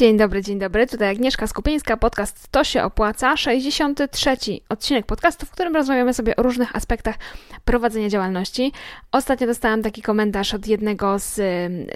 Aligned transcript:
Dzień 0.00 0.16
dobry, 0.16 0.42
dzień 0.42 0.58
dobry. 0.58 0.86
Tutaj 0.86 1.10
Agnieszka 1.10 1.46
Skupieńska, 1.46 1.96
podcast 1.96 2.48
To 2.50 2.64
się 2.64 2.82
opłaca, 2.82 3.36
63 3.36 4.36
odcinek 4.68 5.06
podcastu, 5.06 5.46
w 5.46 5.50
którym 5.50 5.76
rozmawiamy 5.76 6.14
sobie 6.14 6.36
o 6.36 6.42
różnych 6.42 6.76
aspektach 6.76 7.14
prowadzenia 7.64 8.08
działalności. 8.08 8.72
Ostatnio 9.12 9.46
dostałam 9.46 9.82
taki 9.82 10.02
komentarz 10.02 10.54
od 10.54 10.66
jednego 10.66 11.18
z, 11.18 11.34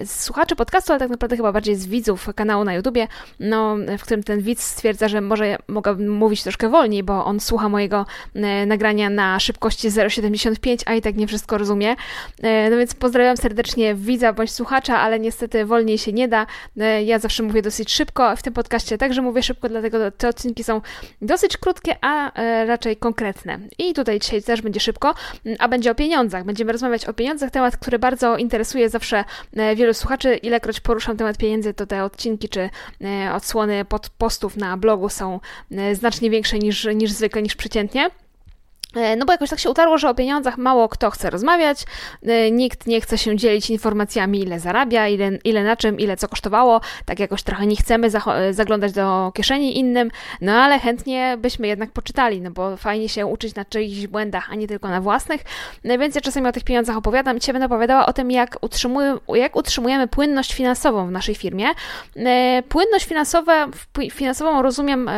z 0.09 0.23
słuchaczy 0.23 0.55
podcastu, 0.55 0.91
ale 0.93 0.99
tak 0.99 1.09
naprawdę 1.09 1.37
chyba 1.37 1.51
bardziej 1.51 1.75
z 1.75 1.87
widzów 1.87 2.29
kanału 2.35 2.63
na 2.63 2.73
YouTubie, 2.73 3.07
no, 3.39 3.75
w 3.99 4.01
którym 4.01 4.23
ten 4.23 4.41
widz 4.41 4.63
stwierdza, 4.63 5.07
że 5.07 5.21
może 5.21 5.57
mogę 5.67 5.95
mówić 5.95 6.43
troszkę 6.43 6.69
wolniej, 6.69 7.03
bo 7.03 7.25
on 7.25 7.39
słucha 7.39 7.69
mojego 7.69 8.05
e, 8.35 8.65
nagrania 8.65 9.09
na 9.09 9.39
szybkości 9.39 9.89
0,75, 9.89 10.83
a 10.85 10.93
i 10.93 11.01
tak 11.01 11.15
nie 11.15 11.27
wszystko 11.27 11.57
rozumie. 11.57 11.95
E, 12.41 12.69
no 12.69 12.77
więc 12.77 12.93
pozdrawiam 12.93 13.37
serdecznie 13.37 13.95
widza 13.95 14.33
bądź 14.33 14.51
słuchacza, 14.51 14.99
ale 14.99 15.19
niestety 15.19 15.65
wolniej 15.65 15.97
się 15.97 16.13
nie 16.13 16.27
da. 16.27 16.47
E, 16.77 17.03
ja 17.03 17.19
zawsze 17.19 17.43
mówię 17.43 17.61
dosyć 17.61 17.94
szybko 17.95 18.35
w 18.35 18.41
tym 18.41 18.53
podcaście, 18.53 18.97
także 18.97 19.21
mówię 19.21 19.43
szybko, 19.43 19.69
dlatego 19.69 20.11
te 20.11 20.29
odcinki 20.29 20.63
są 20.63 20.81
dosyć 21.21 21.57
krótkie, 21.57 21.95
a 22.01 22.33
e, 22.33 22.65
raczej 22.65 22.97
konkretne. 22.97 23.59
I 23.77 23.93
tutaj 23.93 24.19
dzisiaj 24.19 24.43
też 24.43 24.61
będzie 24.61 24.79
szybko, 24.79 25.13
a 25.59 25.67
będzie 25.67 25.91
o 25.91 25.95
pieniądzach. 25.95 26.43
Będziemy 26.43 26.71
rozmawiać 26.71 27.05
o 27.05 27.13
pieniądzach, 27.13 27.51
temat, 27.51 27.77
który 27.77 27.99
bardzo 27.99 28.37
interesuje 28.37 28.89
zawsze 28.89 29.23
e, 29.55 29.75
wielu 29.75 29.93
słuchaczy. 29.93 30.35
Ilekroć 30.35 30.79
poruszam 30.79 31.17
temat 31.17 31.37
pieniędzy, 31.37 31.73
to 31.73 31.85
te 31.85 32.03
odcinki 32.03 32.49
czy 32.49 32.69
e, 33.01 33.33
odsłony 33.33 33.85
pod 33.85 34.09
postów 34.09 34.57
na 34.57 34.77
blogu 34.77 35.09
są 35.09 35.39
znacznie 35.93 36.29
większe 36.29 36.59
niż, 36.59 36.87
niż 36.95 37.11
zwykle, 37.11 37.41
niż 37.41 37.55
przeciętnie. 37.55 38.09
E, 38.95 39.15
no 39.15 39.25
bo 39.25 39.31
jakoś 39.31 39.49
tak 39.49 39.59
się 39.59 39.69
utarło, 39.69 39.97
że 39.97 40.09
o 40.09 40.15
pieniądzach 40.15 40.57
mało 40.57 40.89
kto 40.89 41.11
chce 41.11 41.29
rozmawiać, 41.29 41.83
e, 42.23 42.51
nikt 42.51 42.87
nie 42.87 43.01
chce 43.01 43.17
się 43.17 43.37
dzielić 43.37 43.69
informacjami, 43.69 44.39
ile 44.39 44.59
zarabia, 44.59 45.07
ile, 45.07 45.31
ile 45.43 45.63
na 45.63 45.75
czym, 45.75 45.99
ile 45.99 46.17
co 46.17 46.27
kosztowało, 46.27 46.81
tak 47.05 47.19
jakoś 47.19 47.43
trochę 47.43 47.67
nie 47.67 47.75
chcemy 47.75 48.09
e, 48.27 48.53
zaglądać 48.53 48.91
do 48.91 49.31
kieszeni 49.35 49.79
innym, 49.79 50.11
no 50.41 50.51
ale 50.53 50.79
chętnie 50.79 51.37
byśmy 51.37 51.67
jednak 51.67 51.91
poczytali, 51.91 52.41
no 52.41 52.51
bo 52.51 52.77
fajnie 52.77 53.09
się 53.09 53.25
uczyć 53.25 53.55
na 53.55 53.65
czyichś 53.65 54.07
błędach, 54.07 54.47
a 54.51 54.55
nie 54.55 54.67
tylko 54.67 54.87
na 54.87 55.01
własnych. 55.01 55.41
No 55.83 55.97
więc 55.97 56.15
ja 56.15 56.21
czasami 56.21 56.47
o 56.47 56.51
tych 56.51 56.63
pieniądzach 56.63 56.97
opowiadam. 56.97 57.39
Dzisiaj 57.39 57.53
będę 57.53 57.65
opowiadała 57.65 58.05
o 58.05 58.13
tym, 58.13 58.31
jak, 58.31 58.57
utrzymuj, 58.61 59.03
jak 59.33 59.55
utrzymujemy 59.55 60.07
płynność 60.07 60.53
finansową 60.53 61.07
w 61.07 61.11
naszej 61.11 61.35
firmie. 61.35 61.65
Płynność 62.69 63.05
finansowa, 63.05 63.67
finansową 64.11 64.61
rozumiem, 64.61 65.09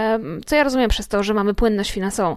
co 0.45 0.55
ja 0.55 0.63
rozumiem 0.63 0.89
przez 0.89 1.07
to, 1.07 1.23
że 1.23 1.33
mamy 1.33 1.53
płynność 1.53 1.91
finansową, 1.91 2.35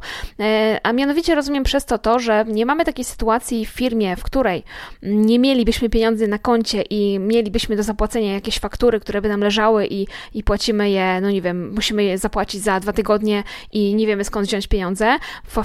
a 0.83 0.93
mianowicie 0.93 1.30
Mianowicie 1.31 1.49
rozumiem 1.49 1.65
przez 1.65 1.85
to 1.85 1.99
to, 1.99 2.19
że 2.19 2.45
nie 2.49 2.67
mamy 2.67 2.85
takiej 2.85 3.05
sytuacji 3.05 3.67
w 3.67 3.69
firmie, 3.69 4.17
w 4.17 4.23
której 4.23 4.63
nie 5.03 5.39
mielibyśmy 5.39 5.89
pieniędzy 5.89 6.29
na 6.29 6.39
koncie 6.39 6.83
i 6.83 7.19
mielibyśmy 7.19 7.77
do 7.77 7.83
zapłacenia 7.83 8.33
jakieś 8.33 8.59
faktury, 8.59 9.01
które 9.01 9.23
by 9.23 9.29
nam 9.29 9.41
leżały 9.41 9.87
i, 9.87 10.07
i 10.35 10.43
płacimy 10.45 10.91
je, 10.91 11.21
no 11.21 11.31
nie 11.31 11.43
wiem, 11.43 11.75
musimy 11.75 12.05
je 12.05 12.19
zapłacić 12.19 12.63
za 12.63 12.81
dwa 12.81 12.93
tygodnie 12.93 13.45
i 13.73 13.95
nie 13.95 14.07
wiemy 14.07 14.25
skąd 14.25 14.47
wziąć 14.47 14.67
pieniądze. 14.67 15.17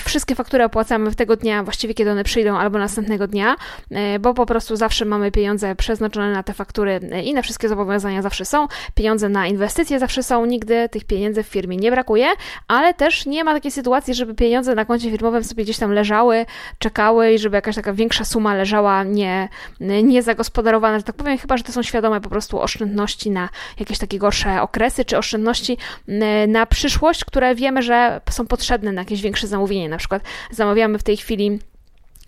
Wszystkie 0.05 0.35
faktury 0.35 0.63
opłacamy 0.63 1.11
w 1.11 1.15
tego 1.15 1.35
dnia, 1.35 1.63
właściwie 1.63 1.93
kiedy 1.93 2.11
one 2.11 2.23
przyjdą, 2.23 2.57
albo 2.57 2.79
następnego 2.79 3.27
dnia, 3.27 3.55
e, 3.91 4.19
bo 4.19 4.33
po 4.33 4.45
prostu 4.45 4.75
zawsze 4.75 5.05
mamy 5.05 5.31
pieniądze 5.31 5.75
przeznaczone 5.75 6.31
na 6.31 6.43
te 6.43 6.53
faktury 6.53 6.99
e, 7.11 7.23
i 7.23 7.33
na 7.33 7.41
wszystkie 7.41 7.69
zobowiązania 7.69 8.21
zawsze 8.21 8.45
są. 8.45 8.67
Pieniądze 8.95 9.29
na 9.29 9.47
inwestycje 9.47 9.99
zawsze 9.99 10.23
są, 10.23 10.45
nigdy 10.45 10.89
tych 10.89 11.03
pieniędzy 11.03 11.43
w 11.43 11.47
firmie 11.47 11.77
nie 11.77 11.91
brakuje, 11.91 12.27
ale 12.67 12.93
też 12.93 13.25
nie 13.25 13.43
ma 13.43 13.53
takiej 13.53 13.71
sytuacji, 13.71 14.13
żeby 14.13 14.35
pieniądze 14.35 14.75
na 14.75 14.85
koncie 14.85 15.11
firmowym 15.11 15.43
sobie 15.55 15.63
gdzieś 15.63 15.77
tam 15.77 15.91
leżały, 15.91 16.45
czekały 16.79 17.33
i 17.33 17.39
żeby 17.39 17.55
jakaś 17.55 17.75
taka 17.75 17.93
większa 17.93 18.25
suma 18.25 18.53
leżała 18.53 19.03
nie, 19.03 19.49
nie 19.79 20.23
zagospodarowana, 20.23 20.99
że 20.99 21.03
tak 21.03 21.15
powiem, 21.15 21.37
chyba, 21.37 21.57
że 21.57 21.63
to 21.63 21.71
są 21.71 21.83
świadome 21.83 22.21
po 22.21 22.29
prostu 22.29 22.61
oszczędności 22.61 23.31
na 23.31 23.49
jakieś 23.79 23.97
takie 23.97 24.19
gorsze 24.19 24.61
okresy, 24.61 25.05
czy 25.05 25.17
oszczędności 25.17 25.77
na 26.47 26.65
przyszłość, 26.65 27.25
które 27.25 27.55
wiemy, 27.55 27.81
że 27.81 28.21
są 28.29 28.47
potrzebne 28.47 28.91
na 28.91 29.01
jakieś 29.01 29.21
większe 29.21 29.47
zamówienie. 29.47 29.89
Na 29.89 29.97
przykład 29.97 30.23
zamawiamy 30.51 30.99
w 30.99 31.03
tej 31.03 31.17
chwili 31.17 31.59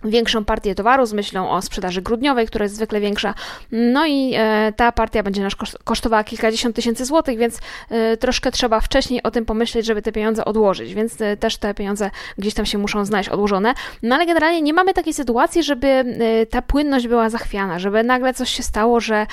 większą 0.04 0.46
partię 0.46 0.76
towaru 0.76 1.06
z 1.06 1.14
myślą 1.14 1.50
o 1.50 1.62
sprzedaży 1.62 2.02
grudniowej, 2.02 2.48
która 2.48 2.64
jest 2.64 2.76
zwykle 2.76 3.00
większa. 3.00 3.34
No 3.72 4.06
i 4.06 4.34
e, 4.36 4.74
ta 4.76 4.92
partia 4.92 5.24
będzie 5.24 5.42
nas 5.42 5.54
kosztowała 5.84 6.24
kilkadziesiąt 6.24 6.76
tysięcy 6.76 7.06
złotych, 7.06 7.38
więc 7.38 7.60
e, 7.90 8.18
troszkę 8.18 8.52
trzeba 8.52 8.80
wcześniej 8.80 9.24
o 9.24 9.32
tym 9.32 9.46
pomyśleć, 9.46 9.86
żeby 9.86 10.02
te 10.02 10.12
pieniądze 10.12 10.46
odłożyć, 10.46 10.94
więc 10.94 11.22
e, 11.22 11.38
też 11.38 11.58
te 11.58 11.74
pieniądze 11.74 12.10
gdzieś 12.38 12.54
tam 12.54 12.66
się 12.66 12.78
muszą 12.78 13.06
znaleźć 13.06 13.30
odłożone. 13.30 13.74
No 14.04 14.16
ale 14.16 14.26
generalnie 14.26 14.62
nie 14.62 14.74
mamy 14.74 14.94
takiej 14.94 15.14
sytuacji, 15.14 15.64
żeby 15.64 16.18
ta 16.50 16.62
płynność 16.62 17.08
była 17.08 17.30
zachwiana, 17.30 17.80
żeby 17.80 18.04
nagle 18.04 18.34
coś 18.34 18.50
się 18.50 18.64
stało, 18.64 19.00
że 19.00 19.28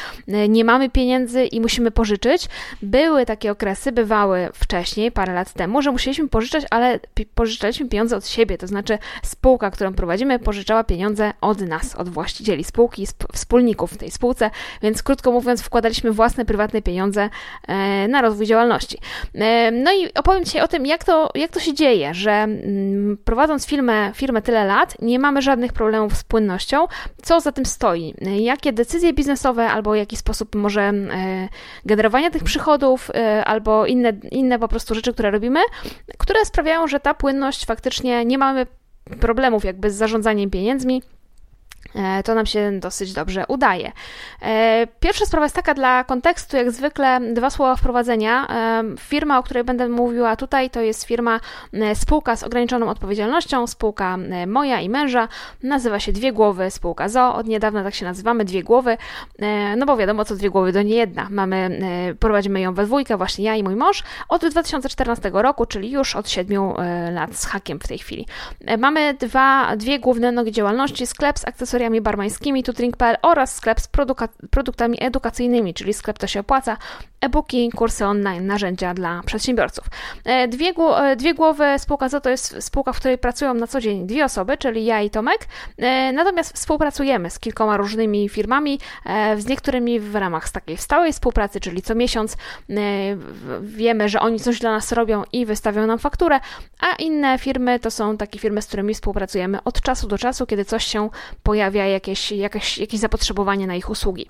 nie 0.49 0.65
mamy 0.65 0.91
pieniędzy 0.91 1.45
i 1.45 1.61
musimy 1.61 1.91
pożyczyć. 1.91 2.49
Były 2.83 3.27
takie 3.27 3.51
okresy, 3.51 3.93
bywały 3.93 4.49
wcześniej, 4.55 5.13
parę 5.13 5.35
lat 5.35 5.53
temu, 5.53 5.83
że 5.83 5.91
musieliśmy 5.91 6.29
pożyczać, 6.29 6.65
ale 6.71 7.01
pożyczaliśmy 7.35 7.89
pieniądze 7.89 8.17
od 8.17 8.27
siebie, 8.27 8.59
to 8.59 8.67
znaczy 8.67 8.99
spółka, 9.23 9.71
którą 9.71 9.95
prowadzimy, 9.95 10.39
pożyczała 10.54 10.84
pieniądze 10.84 11.32
od 11.41 11.60
nas, 11.60 11.94
od 11.94 12.09
właścicieli 12.09 12.65
spółki, 12.65 13.06
wspólników 13.32 13.92
w 13.92 13.97
tej 13.97 14.10
spółce, 14.10 14.50
więc 14.82 15.03
krótko 15.03 15.32
mówiąc, 15.32 15.62
wkładaliśmy 15.62 16.12
własne 16.12 16.44
prywatne 16.44 16.82
pieniądze 16.82 17.31
e, 17.69 18.09
na 18.09 18.22
rozwój 18.22 18.47
działalności. 18.47 18.98
E, 19.34 19.70
no 19.70 19.92
i 19.92 20.15
opowiem 20.15 20.44
Ci 20.44 20.60
o 20.60 20.69
tym, 20.69 20.87
jak 20.87 21.04
to, 21.04 21.31
jak 21.34 21.50
to 21.50 21.60
się 21.60 21.75
dzieje, 21.75 22.15
że 22.15 22.32
mm, 22.32 23.19
prowadząc 23.25 23.66
firmę, 23.66 24.12
firmę 24.15 24.42
tyle 24.42 24.65
lat, 24.65 24.97
nie 25.03 25.19
mamy 25.19 25.42
żadnych 25.42 25.72
problemów 25.72 26.16
z 26.16 26.25
płynnością. 26.25 26.86
Co 27.22 27.41
za 27.41 27.53
tym 27.53 27.66
stoi? 27.66 28.15
Jakie 28.38 28.72
decyzje 28.72 29.12
biznesowe 29.12 29.71
albo 29.71 29.94
jaki 29.94 30.16
sposób 30.16 30.54
może 30.54 30.82
e, 30.82 30.92
generowania 31.84 32.31
tych 32.31 32.44
przychodów 32.44 33.10
albo 33.44 33.86
inne, 33.86 34.12
inne 34.31 34.59
po 34.59 34.69
prostu 34.69 34.94
rzeczy, 34.94 35.12
które 35.12 35.31
robimy, 35.31 35.60
które 36.19 36.44
sprawiają, 36.44 36.86
że 36.86 37.00
ta 37.00 37.15
płynność 37.15 37.66
faktycznie 37.66 38.25
nie 38.25 38.38
mamy 38.38 38.66
problemów 39.20 39.65
jakby 39.65 39.91
z 39.91 39.94
zarządzaniem 39.94 40.50
pieniędzmi. 40.50 41.03
E, 41.94 42.22
to 42.22 42.34
nam 42.34 42.47
się 42.47 42.81
dosyć 42.81 43.12
dobrze 43.12 43.44
udaje. 43.49 43.93
E, 44.43 44.87
pierwsza 45.00 45.27
sprawa 45.27 45.44
jest 45.44 45.56
taka 45.56 45.75
dla 45.75 46.05
kontekstu, 46.05 46.56
jak 46.56 46.71
zwykle 46.71 47.21
dwa 47.34 47.50
słowa 47.50 47.77
wprowadzenia. 47.77 48.49
E, 48.49 48.82
firma, 49.00 49.38
o 49.38 49.43
której 49.43 49.65
będę 49.65 49.88
mówiła 49.88 50.37
tutaj, 50.37 50.71
to 50.71 50.81
jest 50.81 51.04
firma, 51.04 51.41
spółka 51.94 52.37
z 52.37 52.43
ograniczoną 52.43 52.88
odpowiedzialnością, 52.88 53.66
spółka 53.66 54.19
moja 54.47 54.81
i 54.81 54.88
męża, 54.88 55.28
nazywa 55.62 56.00
się 56.00 56.12
Dwie 56.12 56.33
Głowy, 56.33 56.71
spółka 56.71 57.09
ZO, 57.09 57.34
od 57.34 57.47
niedawna 57.47 57.84
tak 57.84 57.94
się 57.94 58.04
nazywamy, 58.04 58.44
Dwie 58.44 58.62
Głowy, 58.62 58.97
no 59.77 59.87
bo 59.87 59.97
wiadomo, 59.97 60.25
co 60.25 60.37
Dwie 60.37 60.50
Głowy 60.50 60.72
to 60.72 60.83
nie 60.83 60.94
jedna. 60.94 61.28
Mamy, 61.31 61.78
prowadzimy 62.21 62.60
ją 62.60 62.75
we 62.75 62.87
dwójkę, 62.87 63.16
właśnie 63.16 63.44
ja 63.44 63.56
i 63.56 63.62
mój 63.62 63.77
mąż, 63.77 64.03
od 64.28 64.47
2014 64.47 65.31
roku, 65.33 65.66
czyli 65.66 65.91
już 65.91 66.16
od 66.16 66.31
7 66.31 66.62
lat 67.12 67.37
z 67.37 67.47
hakiem 67.47 67.81
w 67.81 67.88
tej 67.88 67.99
chwili. 67.99 68.27
Mamy 68.78 69.15
dwa, 69.15 69.77
dwie 69.77 69.99
główne 69.99 70.33
nogi 70.33 70.53
działalności, 70.53 71.06
sklep 71.06 71.38
z 71.38 71.44
akcesoriami 71.44 71.84
akcesoriami 71.84 72.00
barmańskimi 72.00 72.62
tutrink.pl 72.62 73.17
oraz 73.22 73.56
sklep 73.56 73.81
z 73.81 73.89
produktami 74.50 74.97
edukacyjnymi, 75.00 75.75
czyli 75.75 75.95
sklep 75.95 76.19
to 76.19 76.27
się 76.27 76.41
opłaca, 76.41 76.77
e-booki, 77.21 77.71
kursy 77.77 78.06
online, 78.06 78.47
narzędzia 78.47 78.95
dla 78.95 79.22
przedsiębiorców. 79.27 79.84
E, 80.25 80.49
dwie, 80.49 80.72
e, 80.97 81.17
dwie 81.17 81.34
głowy 81.34 81.65
spółka 81.78 82.09
ZO 82.09 82.21
to 82.21 82.31
jest 82.31 82.62
spółka, 82.62 82.93
w 82.93 82.97
której 82.97 83.19
pracują 83.19 83.55
na 83.55 83.67
co 83.67 83.81
dzień 83.81 84.06
dwie 84.06 84.25
osoby, 84.25 84.56
czyli 84.56 84.84
ja 84.84 85.00
i 85.00 85.11
Tomek, 85.11 85.39
e, 85.78 86.12
natomiast 86.12 86.55
współpracujemy 86.55 87.31
z 87.31 87.39
kilkoma 87.39 87.77
różnymi 87.77 88.28
firmami, 88.28 88.78
z 89.37 89.47
niektórymi 89.47 90.01
w 90.01 90.15
ramach 90.15 90.51
takiej 90.51 90.77
stałej 90.77 91.12
współpracy, 91.12 91.61
czyli 91.61 91.83
co 91.83 91.95
miesiąc 91.95 92.37
wiemy, 93.62 94.09
że 94.09 94.21
oni 94.21 94.41
coś 94.41 94.59
dla 94.59 94.71
nas 94.71 94.93
robią 94.93 95.22
i 95.33 95.47
wystawią 95.47 95.87
nam 95.87 95.99
fakturę, 95.99 96.41
a 96.81 96.95
inne 96.97 97.39
firmy 97.39 97.81
to 97.81 97.91
są 97.91 98.16
takie 98.16 98.39
firmy, 98.39 98.62
z 98.62 98.66
którymi 98.66 98.95
współpracujemy 98.95 99.59
od 99.65 99.81
czasu 99.81 100.06
do 100.09 100.19
czasu, 100.19 100.47
kiedy 100.47 100.65
coś 100.65 100.84
się 100.84 101.11
pojawia, 101.75 101.93
jakieś, 101.93 102.33
jakieś, 102.33 102.79
jakieś 102.79 103.01
zapotrzebowanie 103.01 103.66
na 103.66 103.75
ich 103.75 103.91
usługi. 103.91 104.27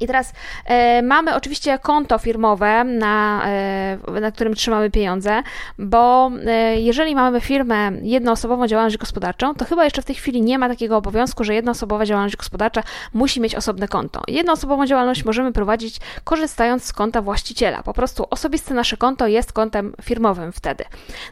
I 0.00 0.06
teraz 0.06 0.32
e, 0.64 1.02
mamy 1.02 1.34
oczywiście 1.34 1.78
konto 1.78 2.18
firmowe, 2.18 2.84
na, 2.84 3.42
e, 3.46 4.20
na 4.20 4.32
którym 4.32 4.54
trzymamy 4.54 4.90
pieniądze, 4.90 5.42
bo 5.78 6.30
e, 6.46 6.80
jeżeli 6.80 7.14
mamy 7.14 7.40
firmę, 7.40 7.90
jednoosobową 8.02 8.66
działalność 8.66 8.96
gospodarczą, 8.96 9.54
to 9.54 9.64
chyba 9.64 9.84
jeszcze 9.84 10.02
w 10.02 10.04
tej 10.04 10.16
chwili 10.16 10.42
nie 10.42 10.58
ma 10.58 10.68
takiego 10.68 10.96
obowiązku, 10.96 11.44
że 11.44 11.54
jednoosobowa 11.54 12.06
działalność 12.06 12.36
gospodarcza 12.36 12.82
musi 13.14 13.40
mieć 13.40 13.54
osobne 13.54 13.88
konto. 13.88 14.22
Jednoosobową 14.28 14.86
działalność 14.86 15.24
możemy 15.24 15.52
prowadzić 15.52 16.00
korzystając 16.24 16.84
z 16.84 16.92
konta 16.92 17.22
właściciela. 17.22 17.82
Po 17.82 17.94
prostu 17.94 18.26
osobiste 18.30 18.74
nasze 18.74 18.96
konto 18.96 19.26
jest 19.26 19.52
kontem 19.52 19.94
firmowym 20.02 20.52
wtedy. 20.52 20.84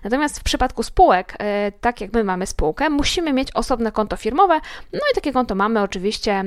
Natomiast 0.04 0.40
w 0.40 0.42
przypadku 0.42 0.82
spółek, 0.82 1.34
e, 1.38 1.72
tak 1.80 2.00
jak 2.00 2.12
my 2.12 2.24
mamy 2.24 2.46
spółkę, 2.46 2.90
musimy 2.90 3.32
mieć 3.32 3.52
osobne 3.52 3.92
konto 3.92 4.16
firmowe, 4.16 4.60
no 4.92 5.00
i 5.12 5.14
takie 5.14 5.32
konto 5.32 5.54
mamy 5.54 5.82
oczywiście 5.82 6.32
e, 6.32 6.44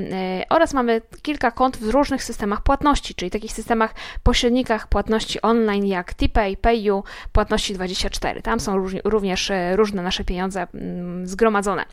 oraz 0.50 0.74
mamy 0.74 1.02
kilka 1.22 1.52
kont 1.52 1.78
w 1.78 1.90
różnych 1.90 2.09
różnych 2.10 2.24
systemach 2.24 2.62
płatności, 2.62 3.16
czyli 3.16 3.32
takich 3.32 3.52
systemach 3.52 3.94
pośrednikach 4.24 4.88
płatności 4.88 5.42
online 5.42 5.86
jak 5.86 6.14
TPay, 6.14 6.58
PayU, 6.58 7.04
Płatności24. 7.34 8.42
Tam 8.42 8.60
są 8.60 8.88
również 9.04 9.52
e, 9.52 9.76
różne 9.76 10.02
nasze 10.02 10.24
pieniądze 10.24 10.68
mm, 10.74 11.28
zgromadzone. 11.28 11.86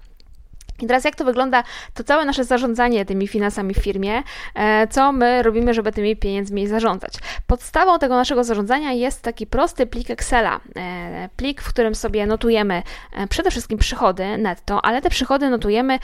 I 0.82 0.86
teraz 0.86 1.04
jak 1.04 1.16
to 1.16 1.24
wygląda, 1.24 1.62
to 1.94 2.04
całe 2.04 2.24
nasze 2.24 2.44
zarządzanie 2.44 3.04
tymi 3.04 3.28
finansami 3.28 3.74
w 3.74 3.78
firmie, 3.78 4.22
e, 4.54 4.86
co 4.88 5.12
my 5.12 5.42
robimy, 5.42 5.74
żeby 5.74 5.92
tymi 5.92 6.16
pieniędzmi 6.16 6.66
zarządzać. 6.66 7.14
Podstawą 7.46 7.98
tego 7.98 8.16
naszego 8.16 8.44
zarządzania 8.44 8.92
jest 8.92 9.22
taki 9.22 9.46
prosty 9.46 9.86
plik 9.86 10.10
Excela, 10.10 10.60
e, 10.76 11.28
plik, 11.36 11.62
w 11.62 11.68
którym 11.68 11.94
sobie 11.94 12.26
notujemy 12.26 12.82
e, 13.12 13.26
przede 13.26 13.50
wszystkim 13.50 13.78
przychody 13.78 14.38
netto, 14.38 14.84
ale 14.84 15.02
te 15.02 15.10
przychody 15.10 15.50
notujemy 15.50 15.98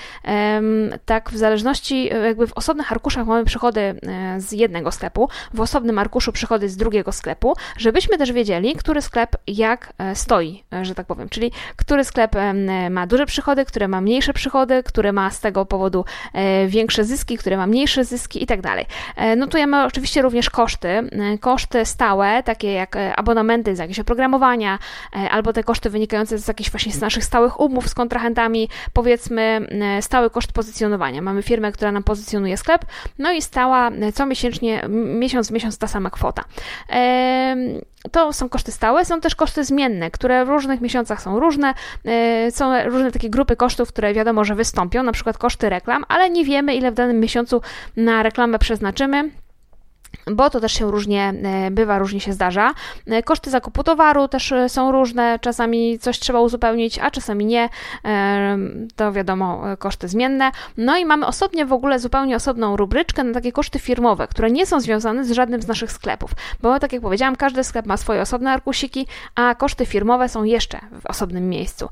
tak 1.06 1.30
w 1.30 1.36
zależności, 1.36 2.10
jakby 2.24 2.46
w 2.46 2.52
osobnych 2.52 2.92
arkuszach 2.92 3.26
mamy 3.26 3.44
przychody 3.44 4.00
z 4.38 4.52
jednego 4.52 4.92
sklepu, 4.92 5.28
w 5.54 5.60
osobnym 5.60 5.98
arkuszu 5.98 6.32
przychody 6.32 6.68
z 6.68 6.76
drugiego 6.76 7.12
sklepu, 7.12 7.54
żebyśmy 7.76 8.18
też 8.18 8.32
wiedzieli, 8.32 8.74
który 8.74 9.02
sklep 9.02 9.36
jak 9.46 9.92
stoi, 10.14 10.64
że 10.82 10.94
tak 10.94 11.06
powiem, 11.06 11.28
czyli 11.28 11.52
który 11.76 12.04
sklep 12.04 12.32
ma 12.90 13.06
duże 13.06 13.26
przychody, 13.26 13.64
który 13.64 13.88
ma 13.88 14.00
mniejsze 14.00 14.32
przychody, 14.32 14.61
przychody, 14.62 14.82
który 14.82 15.12
ma 15.12 15.30
z 15.30 15.40
tego 15.40 15.66
powodu 15.66 16.04
e, 16.32 16.66
większe 16.66 17.04
zyski, 17.04 17.38
który 17.38 17.56
ma 17.56 17.66
mniejsze 17.66 18.04
zyski 18.04 18.42
i 18.42 18.46
tak 18.46 18.60
dalej. 18.60 18.86
E, 19.16 19.36
notujemy 19.36 19.84
oczywiście 19.84 20.22
również 20.22 20.50
koszty, 20.50 20.88
e, 20.88 21.08
koszty 21.40 21.84
stałe, 21.84 22.42
takie 22.42 22.72
jak 22.72 22.96
abonamenty 23.16 23.76
za 23.76 23.82
jakieś 23.82 23.98
oprogramowania, 23.98 24.78
albo 25.30 25.52
te 25.52 25.64
koszty 25.64 25.90
wynikające 25.90 26.38
z 26.38 26.48
jakichś 26.48 26.70
właśnie 26.70 26.92
z 26.92 27.00
naszych 27.00 27.24
stałych 27.24 27.60
umów 27.60 27.88
z 27.88 27.94
kontrahentami, 27.94 28.68
powiedzmy 28.92 29.68
stały 30.00 30.30
koszt 30.30 30.52
pozycjonowania. 30.52 31.22
Mamy 31.22 31.42
firmę, 31.42 31.72
która 31.72 31.92
nam 31.92 32.02
pozycjonuje 32.02 32.56
sklep, 32.56 32.84
no 33.18 33.32
i 33.32 33.42
stała 33.42 33.90
co 34.14 34.26
miesięcznie, 34.26 34.82
miesiąc 34.88 35.48
w 35.48 35.50
miesiąc 35.50 35.78
ta 35.78 35.86
sama 35.86 36.10
kwota. 36.10 36.44
To 38.12 38.32
są 38.32 38.48
koszty 38.48 38.72
stałe, 38.72 39.04
są 39.04 39.20
też 39.20 39.34
koszty 39.34 39.64
zmienne, 39.64 40.10
które 40.10 40.44
w 40.44 40.48
różnych 40.48 40.80
miesiącach 40.80 41.22
są 41.22 41.40
różne. 41.40 41.74
Są 42.50 42.84
różne 42.84 43.12
takie 43.12 43.30
grupy 43.30 43.56
kosztów, 43.56 43.88
które 43.88 44.14
wiadomo, 44.14 44.44
że 44.44 44.51
wystąpią, 44.54 45.02
na 45.02 45.12
przykład 45.12 45.38
koszty 45.38 45.68
reklam, 45.68 46.04
ale 46.08 46.30
nie 46.30 46.44
wiemy, 46.44 46.74
ile 46.74 46.90
w 46.90 46.94
danym 46.94 47.20
miesiącu 47.20 47.60
na 47.96 48.22
reklamę 48.22 48.58
przeznaczymy 48.58 49.30
bo 50.26 50.50
to 50.50 50.60
też 50.60 50.72
się 50.72 50.90
różnie 50.90 51.34
e, 51.42 51.70
bywa, 51.70 51.98
różnie 51.98 52.20
się 52.20 52.32
zdarza. 52.32 52.74
E, 53.06 53.22
koszty 53.22 53.50
zakupu 53.50 53.84
towaru 53.84 54.28
też 54.28 54.52
e, 54.52 54.68
są 54.68 54.92
różne, 54.92 55.38
czasami 55.38 55.98
coś 55.98 56.18
trzeba 56.18 56.40
uzupełnić, 56.40 56.98
a 56.98 57.10
czasami 57.10 57.46
nie. 57.46 57.68
To 58.96 59.12
wiadomo, 59.12 59.62
koszty 59.78 60.08
zmienne. 60.08 60.50
No 60.76 60.96
i 60.96 61.04
mamy 61.04 61.26
osobnie 61.26 61.66
w 61.66 61.72
ogóle 61.72 61.98
zupełnie 61.98 62.36
osobną 62.36 62.76
rubryczkę 62.76 63.24
na 63.24 63.34
takie 63.34 63.52
koszty 63.52 63.78
firmowe, 63.78 64.28
które 64.28 64.50
nie 64.50 64.66
są 64.66 64.80
związane 64.80 65.24
z 65.24 65.30
żadnym 65.30 65.62
z 65.62 65.66
naszych 65.66 65.92
sklepów, 65.92 66.30
bo 66.60 66.78
tak 66.78 66.92
jak 66.92 67.02
powiedziałam, 67.02 67.36
każdy 67.36 67.64
sklep 67.64 67.86
ma 67.86 67.96
swoje 67.96 68.20
osobne 68.20 68.52
arkusiki, 68.52 69.06
a 69.34 69.54
koszty 69.54 69.86
firmowe 69.86 70.28
są 70.28 70.44
jeszcze 70.44 70.80
w 71.00 71.06
osobnym 71.06 71.48
miejscu. 71.48 71.88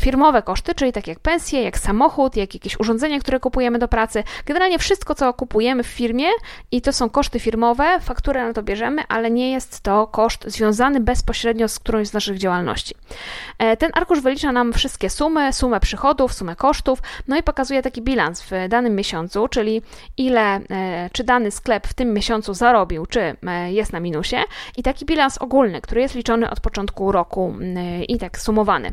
Firmowe 0.00 0.42
koszty, 0.42 0.74
czyli 0.74 0.92
tak 0.92 1.06
jak 1.06 1.20
pensje, 1.20 1.62
jak 1.62 1.78
samochód, 1.78 2.36
jak 2.36 2.54
jakieś 2.54 2.80
urządzenie, 2.80 3.20
które 3.20 3.40
kupujemy 3.40 3.78
do 3.78 3.88
pracy, 3.88 4.24
generalnie 4.46 4.78
wszystko, 4.78 5.14
co 5.14 5.34
kupujemy 5.34 5.82
w 5.82 5.86
firmie 5.86 6.26
i 6.70 6.82
to 6.82 6.92
są 6.92 7.10
koszty 7.10 7.40
firmowe, 7.40 7.61
fakturę 8.00 8.46
na 8.46 8.52
to 8.52 8.62
bierzemy, 8.62 9.02
ale 9.08 9.30
nie 9.30 9.52
jest 9.52 9.80
to 9.80 10.06
koszt 10.06 10.44
związany 10.46 11.00
bezpośrednio 11.00 11.68
z 11.68 11.78
którąś 11.78 12.08
z 12.08 12.12
naszych 12.12 12.38
działalności. 12.38 12.94
E, 13.58 13.76
ten 13.76 13.90
arkusz 13.94 14.20
wylicza 14.20 14.52
nam 14.52 14.72
wszystkie 14.72 15.10
sumy, 15.10 15.52
sumę 15.52 15.80
przychodów, 15.80 16.32
sumę 16.32 16.56
kosztów, 16.56 17.02
no 17.28 17.36
i 17.36 17.42
pokazuje 17.42 17.82
taki 17.82 18.02
bilans 18.02 18.42
w 18.42 18.50
danym 18.68 18.96
miesiącu, 18.96 19.48
czyli 19.48 19.82
ile, 20.16 20.60
e, 20.70 21.10
czy 21.12 21.24
dany 21.24 21.50
sklep 21.50 21.86
w 21.86 21.94
tym 21.94 22.14
miesiącu 22.14 22.54
zarobił, 22.54 23.06
czy 23.06 23.20
e, 23.20 23.72
jest 23.72 23.92
na 23.92 24.00
minusie 24.00 24.36
i 24.76 24.82
taki 24.82 25.06
bilans 25.06 25.38
ogólny, 25.38 25.80
który 25.80 26.00
jest 26.00 26.14
liczony 26.14 26.50
od 26.50 26.60
początku 26.60 27.12
roku 27.12 27.54
i 28.08 28.18
tak 28.18 28.38
sumowany. 28.38 28.92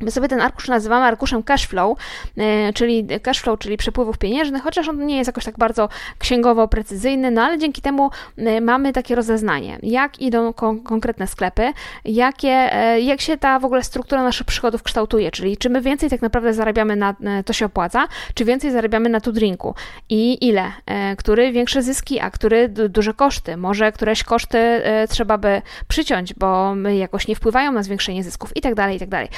My 0.00 0.10
sobie 0.10 0.28
ten 0.28 0.40
arkusz 0.40 0.68
nazywamy 0.68 1.06
arkuszem 1.06 1.42
cashflow, 1.42 1.98
e, 2.36 2.72
czyli 2.72 3.06
cashflow, 3.22 3.58
czyli 3.58 3.76
przepływów 3.76 4.18
pieniężnych, 4.18 4.62
chociaż 4.62 4.88
on 4.88 5.06
nie 5.06 5.16
jest 5.16 5.28
jakoś 5.28 5.44
tak 5.44 5.58
bardzo 5.58 5.88
księgowo 6.18 6.68
precyzyjny, 6.68 7.30
no 7.30 7.42
ale 7.42 7.58
dzięki 7.58 7.82
temu 7.82 8.10
e, 8.36 8.60
mamy 8.60 8.92
takie 8.92 9.14
rozeznanie, 9.14 9.78
jak 9.82 10.20
idą 10.20 10.52
kon 10.52 10.80
konkretne 10.80 11.26
sklepy, 11.26 11.72
jakie, 12.04 12.48
e, 12.48 13.00
jak 13.00 13.20
się 13.20 13.36
ta 13.36 13.58
w 13.58 13.64
ogóle 13.64 13.82
struktura 13.82 14.22
naszych 14.22 14.46
przychodów 14.46 14.82
kształtuje, 14.82 15.30
czyli 15.30 15.56
czy 15.56 15.70
my 15.70 15.80
więcej 15.80 16.10
tak 16.10 16.22
naprawdę 16.22 16.54
zarabiamy 16.54 16.96
na, 16.96 17.14
to 17.46 17.52
się 17.52 17.66
opłaca, 17.66 18.08
czy 18.34 18.44
więcej 18.44 18.70
zarabiamy 18.70 19.08
na 19.08 19.20
tu 19.20 19.32
drinku 19.32 19.74
i 20.08 20.46
ile, 20.46 20.72
który 21.18 21.52
większe 21.52 21.82
zyski, 21.82 22.20
a 22.20 22.30
który 22.30 22.68
duże 22.68 23.14
koszty, 23.14 23.56
może 23.56 23.92
któreś 23.92 24.24
koszty 24.24 24.82
trzeba 25.08 25.38
by 25.38 25.62
przyciąć, 25.88 26.34
bo 26.34 26.74
jakoś 26.98 27.28
nie 27.28 27.36
wpływają 27.36 27.72
na 27.72 27.82
zwiększenie 27.82 28.24
zysków 28.24 28.56
i 28.56 28.60
tak 28.60 28.74
dalej, 28.74 28.96
i 28.96 28.98
tak 28.98 29.08
dalej 29.08 29.28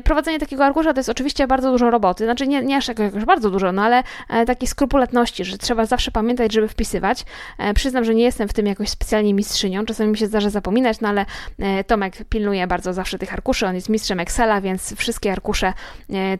prowadzenie 0.00 0.38
takiego 0.38 0.64
arkusza 0.64 0.92
to 0.92 0.98
jest 0.98 1.08
oczywiście 1.08 1.46
bardzo 1.46 1.70
dużo 1.70 1.90
roboty, 1.90 2.24
znaczy 2.24 2.46
nie, 2.46 2.62
nie 2.62 2.76
aż 2.76 2.88
jakoś 2.88 3.24
bardzo 3.24 3.50
dużo, 3.50 3.72
no 3.72 3.82
ale 3.82 4.02
e, 4.28 4.46
takiej 4.46 4.68
skrupulatności, 4.68 5.44
że 5.44 5.58
trzeba 5.58 5.86
zawsze 5.86 6.10
pamiętać, 6.10 6.52
żeby 6.52 6.68
wpisywać. 6.68 7.24
E, 7.58 7.74
przyznam, 7.74 8.04
że 8.04 8.14
nie 8.14 8.24
jestem 8.24 8.48
w 8.48 8.52
tym 8.52 8.66
jakoś 8.66 8.88
specjalnie 8.88 9.34
mistrzynią, 9.34 9.84
czasami 9.84 10.10
mi 10.10 10.18
się 10.18 10.26
zdarza 10.26 10.50
zapominać, 10.50 11.00
no 11.00 11.08
ale 11.08 11.26
e, 11.58 11.84
Tomek 11.84 12.16
pilnuje 12.28 12.66
bardzo 12.66 12.92
zawsze 12.92 13.18
tych 13.18 13.32
arkuszy, 13.32 13.66
on 13.66 13.74
jest 13.74 13.88
mistrzem 13.88 14.20
Excela, 14.20 14.60
więc 14.60 14.94
wszystkie 14.96 15.32
arkusze, 15.32 15.72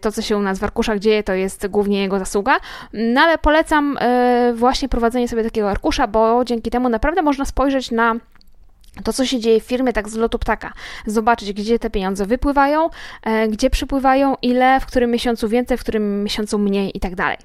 to 0.01 0.13
co 0.13 0.23
się 0.23 0.37
u 0.37 0.41
nas 0.41 0.59
w 0.59 0.65
arkuszach 0.65 0.99
dzieje, 0.99 1.23
to 1.23 1.33
jest 1.33 1.67
głównie 1.67 2.03
jego 2.03 2.19
zasługa, 2.19 2.57
no 2.93 3.21
ale 3.21 3.39
polecam 3.39 3.99
właśnie 4.55 4.89
prowadzenie 4.89 5.29
sobie 5.29 5.45
takiego 5.45 5.71
arkusza, 5.71 6.07
bo 6.07 6.45
dzięki 6.45 6.71
temu 6.71 6.89
naprawdę 6.89 7.23
można 7.23 7.45
spojrzeć 7.45 7.91
na 7.91 8.15
to, 9.03 9.13
co 9.13 9.27
się 9.27 9.41
dzieje 9.41 9.61
w 9.61 9.65
firmie, 9.65 9.93
tak 9.93 10.09
z 10.09 10.15
lotu 10.15 10.39
ptaka. 10.39 10.73
Zobaczyć, 11.07 11.53
gdzie 11.53 11.79
te 11.79 11.91
pieniądze 11.91 12.27
wypływają, 12.27 12.91
e, 13.23 13.49
gdzie 13.49 13.71
przypływają, 13.71 14.37
ile, 14.43 14.81
w 14.81 14.87
którym 14.87 15.11
miesiącu 15.11 15.49
więcej, 15.49 15.77
w 15.77 15.81
którym 15.81 16.25
miesiącu 16.25 16.59
mniej 16.59 16.97
i 16.97 17.01
tak 17.01 17.15
dalej. 17.15 17.39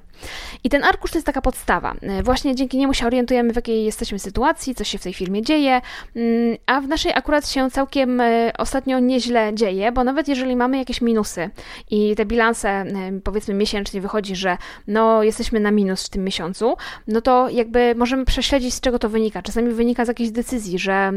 I 0.63 0.69
ten 0.69 0.83
arkusz 0.83 1.11
to 1.11 1.17
jest 1.17 1.25
taka 1.25 1.41
podstawa. 1.41 1.95
E, 2.01 2.23
właśnie 2.23 2.55
dzięki 2.55 2.77
niemu 2.77 2.93
się 2.93 3.05
orientujemy, 3.05 3.53
w 3.53 3.55
jakiej 3.55 3.85
jesteśmy 3.85 4.19
sytuacji, 4.19 4.75
co 4.75 4.83
się 4.83 4.97
w 4.97 5.03
tej 5.03 5.13
firmie 5.13 5.41
dzieje, 5.41 5.81
mm, 6.15 6.57
a 6.65 6.81
w 6.81 6.87
naszej 6.87 7.13
akurat 7.13 7.49
się 7.49 7.71
całkiem 7.71 8.21
e, 8.21 8.51
ostatnio 8.57 8.99
nieźle 8.99 9.51
dzieje, 9.53 9.91
bo 9.91 10.03
nawet 10.03 10.27
jeżeli 10.27 10.55
mamy 10.55 10.77
jakieś 10.77 11.01
minusy 11.01 11.49
i 11.91 12.15
te 12.15 12.25
bilanse, 12.25 12.69
e, 12.69 12.85
powiedzmy 13.23 13.53
miesięcznie 13.53 14.01
wychodzi, 14.01 14.35
że 14.35 14.57
no 14.87 15.23
jesteśmy 15.23 15.59
na 15.59 15.71
minus 15.71 16.05
w 16.05 16.09
tym 16.09 16.23
miesiącu, 16.23 16.75
no 17.07 17.21
to 17.21 17.49
jakby 17.49 17.95
możemy 17.95 18.25
prześledzić, 18.25 18.73
z 18.73 18.81
czego 18.81 18.99
to 18.99 19.09
wynika. 19.09 19.41
Czasami 19.41 19.69
wynika 19.73 20.05
z 20.05 20.07
jakiejś 20.07 20.31
decyzji, 20.31 20.79
że, 20.79 21.11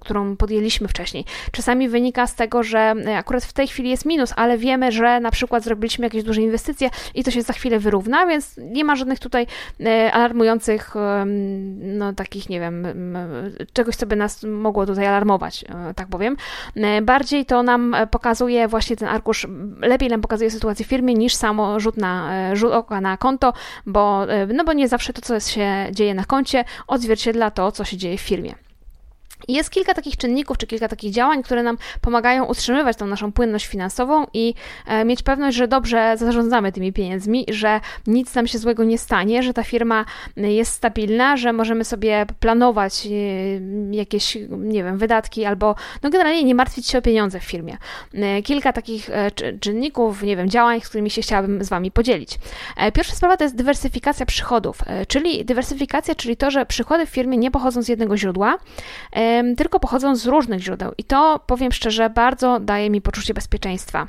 którą 0.00 0.36
podjęliśmy 0.36 0.88
wcześniej. 0.88 1.24
Czasami 1.52 1.88
wynika 1.88 2.26
z 2.26 2.34
tego, 2.34 2.62
że 2.62 2.94
akurat 3.16 3.44
w 3.44 3.52
tej 3.52 3.66
chwili 3.68 3.90
jest 3.90 4.04
minus, 4.04 4.32
ale 4.36 4.58
wiemy, 4.58 4.92
że 4.92 5.20
na 5.20 5.30
przykład 5.30 5.64
zrobiliśmy 5.64 6.06
jakieś 6.06 6.22
duże 6.22 6.42
inwestycje 6.42 6.90
i 7.14 7.24
to 7.24 7.30
się 7.30 7.42
za 7.42 7.52
chwilę 7.52 7.78
wyrówna, 7.78 8.25
więc 8.28 8.56
nie 8.56 8.84
ma 8.84 8.96
żadnych 8.96 9.18
tutaj 9.18 9.46
e, 9.80 10.12
alarmujących, 10.12 10.94
no 11.76 12.12
takich, 12.12 12.48
nie 12.48 12.60
wiem, 12.60 12.86
czegoś, 13.72 13.96
co 13.96 14.06
by 14.06 14.16
nas 14.16 14.42
mogło 14.42 14.86
tutaj 14.86 15.06
alarmować, 15.06 15.64
e, 15.64 15.94
tak 15.94 16.08
powiem. 16.08 16.36
E, 16.76 17.02
bardziej 17.02 17.46
to 17.46 17.62
nam 17.62 17.96
pokazuje 18.10 18.68
właśnie 18.68 18.96
ten 18.96 19.08
arkusz, 19.08 19.46
lepiej 19.80 20.08
nam 20.08 20.20
pokazuje 20.20 20.50
sytuację 20.50 20.84
w 20.84 20.88
firmie 20.88 21.14
niż 21.14 21.34
samo 21.34 21.80
rzut, 21.80 21.96
na, 21.96 22.30
rzut 22.56 22.72
oka 22.72 23.00
na 23.00 23.16
konto, 23.16 23.52
bo, 23.86 24.26
no 24.54 24.64
bo 24.64 24.72
nie 24.72 24.88
zawsze 24.88 25.12
to, 25.12 25.20
co 25.20 25.40
się 25.40 25.86
dzieje 25.90 26.14
na 26.14 26.24
koncie, 26.24 26.64
odzwierciedla 26.86 27.50
to, 27.50 27.72
co 27.72 27.84
się 27.84 27.96
dzieje 27.96 28.18
w 28.18 28.20
firmie. 28.20 28.65
Jest 29.48 29.70
kilka 29.70 29.94
takich 29.94 30.16
czynników, 30.16 30.58
czy 30.58 30.66
kilka 30.66 30.88
takich 30.88 31.12
działań, 31.12 31.42
które 31.42 31.62
nam 31.62 31.78
pomagają 32.00 32.44
utrzymywać 32.44 32.96
tą 32.96 33.06
naszą 33.06 33.32
płynność 33.32 33.66
finansową 33.66 34.26
i 34.34 34.54
e, 34.86 35.04
mieć 35.04 35.22
pewność, 35.22 35.56
że 35.56 35.68
dobrze 35.68 36.16
zarządzamy 36.16 36.72
tymi 36.72 36.92
pieniędzmi, 36.92 37.46
że 37.48 37.80
nic 38.06 38.34
nam 38.34 38.46
się 38.46 38.58
złego 38.58 38.84
nie 38.84 38.98
stanie, 38.98 39.42
że 39.42 39.54
ta 39.54 39.62
firma 39.62 40.04
jest 40.36 40.72
stabilna, 40.72 41.36
że 41.36 41.52
możemy 41.52 41.84
sobie 41.84 42.26
planować 42.40 43.06
e, 43.06 43.10
jakieś, 43.96 44.38
nie 44.50 44.84
wiem, 44.84 44.98
wydatki 44.98 45.44
albo 45.44 45.74
no 46.02 46.10
generalnie 46.10 46.44
nie 46.44 46.54
martwić 46.54 46.88
się 46.88 46.98
o 46.98 47.02
pieniądze 47.02 47.40
w 47.40 47.44
firmie. 47.44 47.76
E, 48.14 48.42
kilka 48.42 48.72
takich 48.72 49.10
czynników, 49.60 50.22
nie 50.22 50.36
wiem, 50.36 50.50
działań, 50.50 50.80
z 50.80 50.88
którymi 50.88 51.10
się 51.10 51.22
chciałabym 51.22 51.64
z 51.64 51.68
Wami 51.68 51.90
podzielić. 51.90 52.38
Pierwsza 52.94 53.14
sprawa 53.14 53.36
to 53.36 53.44
jest 53.44 53.56
dywersyfikacja 53.56 54.26
przychodów, 54.26 54.78
czyli 55.08 55.44
dywersyfikacja, 55.44 56.14
czyli 56.14 56.36
to, 56.36 56.50
że 56.50 56.66
przychody 56.66 57.06
w 57.06 57.08
firmie 57.08 57.36
nie 57.36 57.50
pochodzą 57.50 57.82
z 57.82 57.88
jednego 57.88 58.16
źródła, 58.16 58.58
tylko 59.56 59.80
pochodzą 59.80 60.16
z 60.16 60.26
różnych 60.26 60.60
źródeł. 60.60 60.92
I 60.98 61.04
to, 61.04 61.40
powiem 61.46 61.72
szczerze, 61.72 62.10
bardzo 62.10 62.60
daje 62.60 62.90
mi 62.90 63.00
poczucie 63.00 63.34
bezpieczeństwa. 63.34 64.06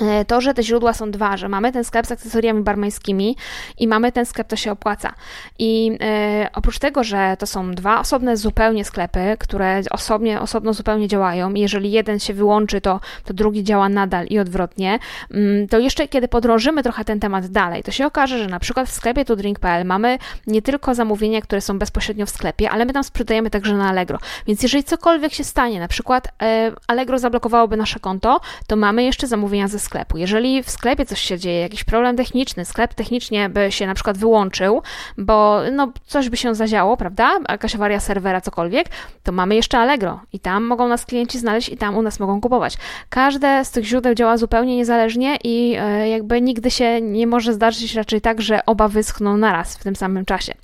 E, 0.00 0.24
to, 0.24 0.40
że 0.40 0.54
te 0.54 0.62
źródła 0.62 0.92
są 0.92 1.10
dwa, 1.10 1.36
że 1.36 1.48
mamy 1.48 1.72
ten 1.72 1.84
sklep 1.84 2.06
z 2.06 2.12
akcesoriami 2.12 2.62
barmańskimi 2.62 3.36
i 3.78 3.88
mamy 3.88 4.12
ten 4.12 4.26
sklep, 4.26 4.48
to 4.48 4.56
się 4.56 4.72
opłaca. 4.72 5.12
I 5.58 5.98
e, 6.00 6.48
oprócz 6.54 6.78
tego, 6.78 7.04
że 7.04 7.36
to 7.38 7.46
są 7.46 7.74
dwa 7.74 8.00
osobne 8.00 8.36
zupełnie 8.36 8.84
sklepy, 8.84 9.36
które 9.38 9.82
osobnie, 9.90 10.40
osobno 10.40 10.72
zupełnie 10.72 11.08
działają, 11.08 11.54
jeżeli 11.54 11.92
jeden 11.92 12.20
się 12.20 12.34
wyłączy, 12.34 12.80
to, 12.80 13.00
to 13.24 13.34
drugi 13.34 13.64
działa 13.64 13.88
nadal 13.88 14.26
i 14.26 14.38
odwrotnie, 14.38 14.98
mm, 15.30 15.68
to 15.68 15.78
jeszcze 15.78 16.08
kiedy 16.08 16.28
podrążymy 16.28 16.82
trochę 16.82 17.04
ten 17.04 17.20
temat 17.20 17.46
dalej, 17.46 17.82
to 17.82 17.90
się 17.90 18.06
okaże, 18.06 18.38
że 18.38 18.46
na 18.46 18.60
przykład 18.60 18.88
w 18.88 18.92
sklepie 18.92 19.24
tudrink.pl 19.24 19.86
mamy 19.86 20.18
nie 20.46 20.62
tylko 20.62 20.94
zamówienia, 20.94 21.40
które 21.40 21.60
są 21.60 21.78
bezpośrednio 21.78 22.26
w 22.26 22.30
sklepie, 22.30 22.70
ale 22.70 22.84
my 22.84 22.92
tam 22.92 23.04
sprzedajemy 23.04 23.50
także 23.50 23.74
na 23.74 23.88
Allegro. 23.88 24.18
Więc 24.46 24.62
jeżeli 24.62 24.84
cokolwiek 24.84 25.32
się 25.32 25.44
stanie, 25.44 25.80
na 25.80 25.88
przykład 25.88 26.28
e, 26.42 26.72
Allegro 26.86 27.18
zablokowałoby 27.18 27.76
nasze 27.76 28.00
konto, 28.00 28.40
to 28.66 28.76
mamy 28.76 29.04
jeszcze 29.04 29.26
zamówienia 29.26 29.68
ze 29.68 29.78
sklepu. 29.84 30.18
Jeżeli 30.18 30.62
w 30.62 30.70
sklepie 30.70 31.06
coś 31.06 31.20
się 31.20 31.38
dzieje, 31.38 31.60
jakiś 31.60 31.84
problem 31.84 32.16
techniczny, 32.16 32.64
sklep 32.64 32.94
technicznie 32.94 33.48
by 33.48 33.72
się 33.72 33.86
na 33.86 33.94
przykład 33.94 34.18
wyłączył, 34.18 34.82
bo 35.18 35.60
no, 35.72 35.92
coś 36.06 36.28
by 36.28 36.36
się 36.36 36.54
zadziało, 36.54 36.96
prawda? 36.96 37.38
Jakaś 37.48 37.74
awaria 37.74 38.00
serwera, 38.00 38.40
cokolwiek, 38.40 38.86
to 39.22 39.32
mamy 39.32 39.54
jeszcze 39.54 39.78
Allegro 39.78 40.20
i 40.32 40.40
tam 40.40 40.64
mogą 40.64 40.88
nas 40.88 41.06
klienci 41.06 41.38
znaleźć 41.38 41.68
i 41.68 41.76
tam 41.76 41.96
u 41.96 42.02
nas 42.02 42.20
mogą 42.20 42.40
kupować. 42.40 42.76
Każde 43.08 43.64
z 43.64 43.70
tych 43.70 43.84
źródeł 43.84 44.14
działa 44.14 44.36
zupełnie 44.36 44.76
niezależnie 44.76 45.38
i 45.44 45.76
e, 45.78 46.08
jakby 46.08 46.40
nigdy 46.40 46.70
się 46.70 47.00
nie 47.00 47.26
może 47.26 47.52
zdarzyć 47.52 47.94
raczej 47.94 48.20
tak, 48.20 48.42
że 48.42 48.66
oba 48.66 48.88
wyschną 48.88 49.36
naraz 49.36 49.76
w 49.76 49.84
tym 49.84 49.96
samym 49.96 50.24
czasie. 50.24 50.54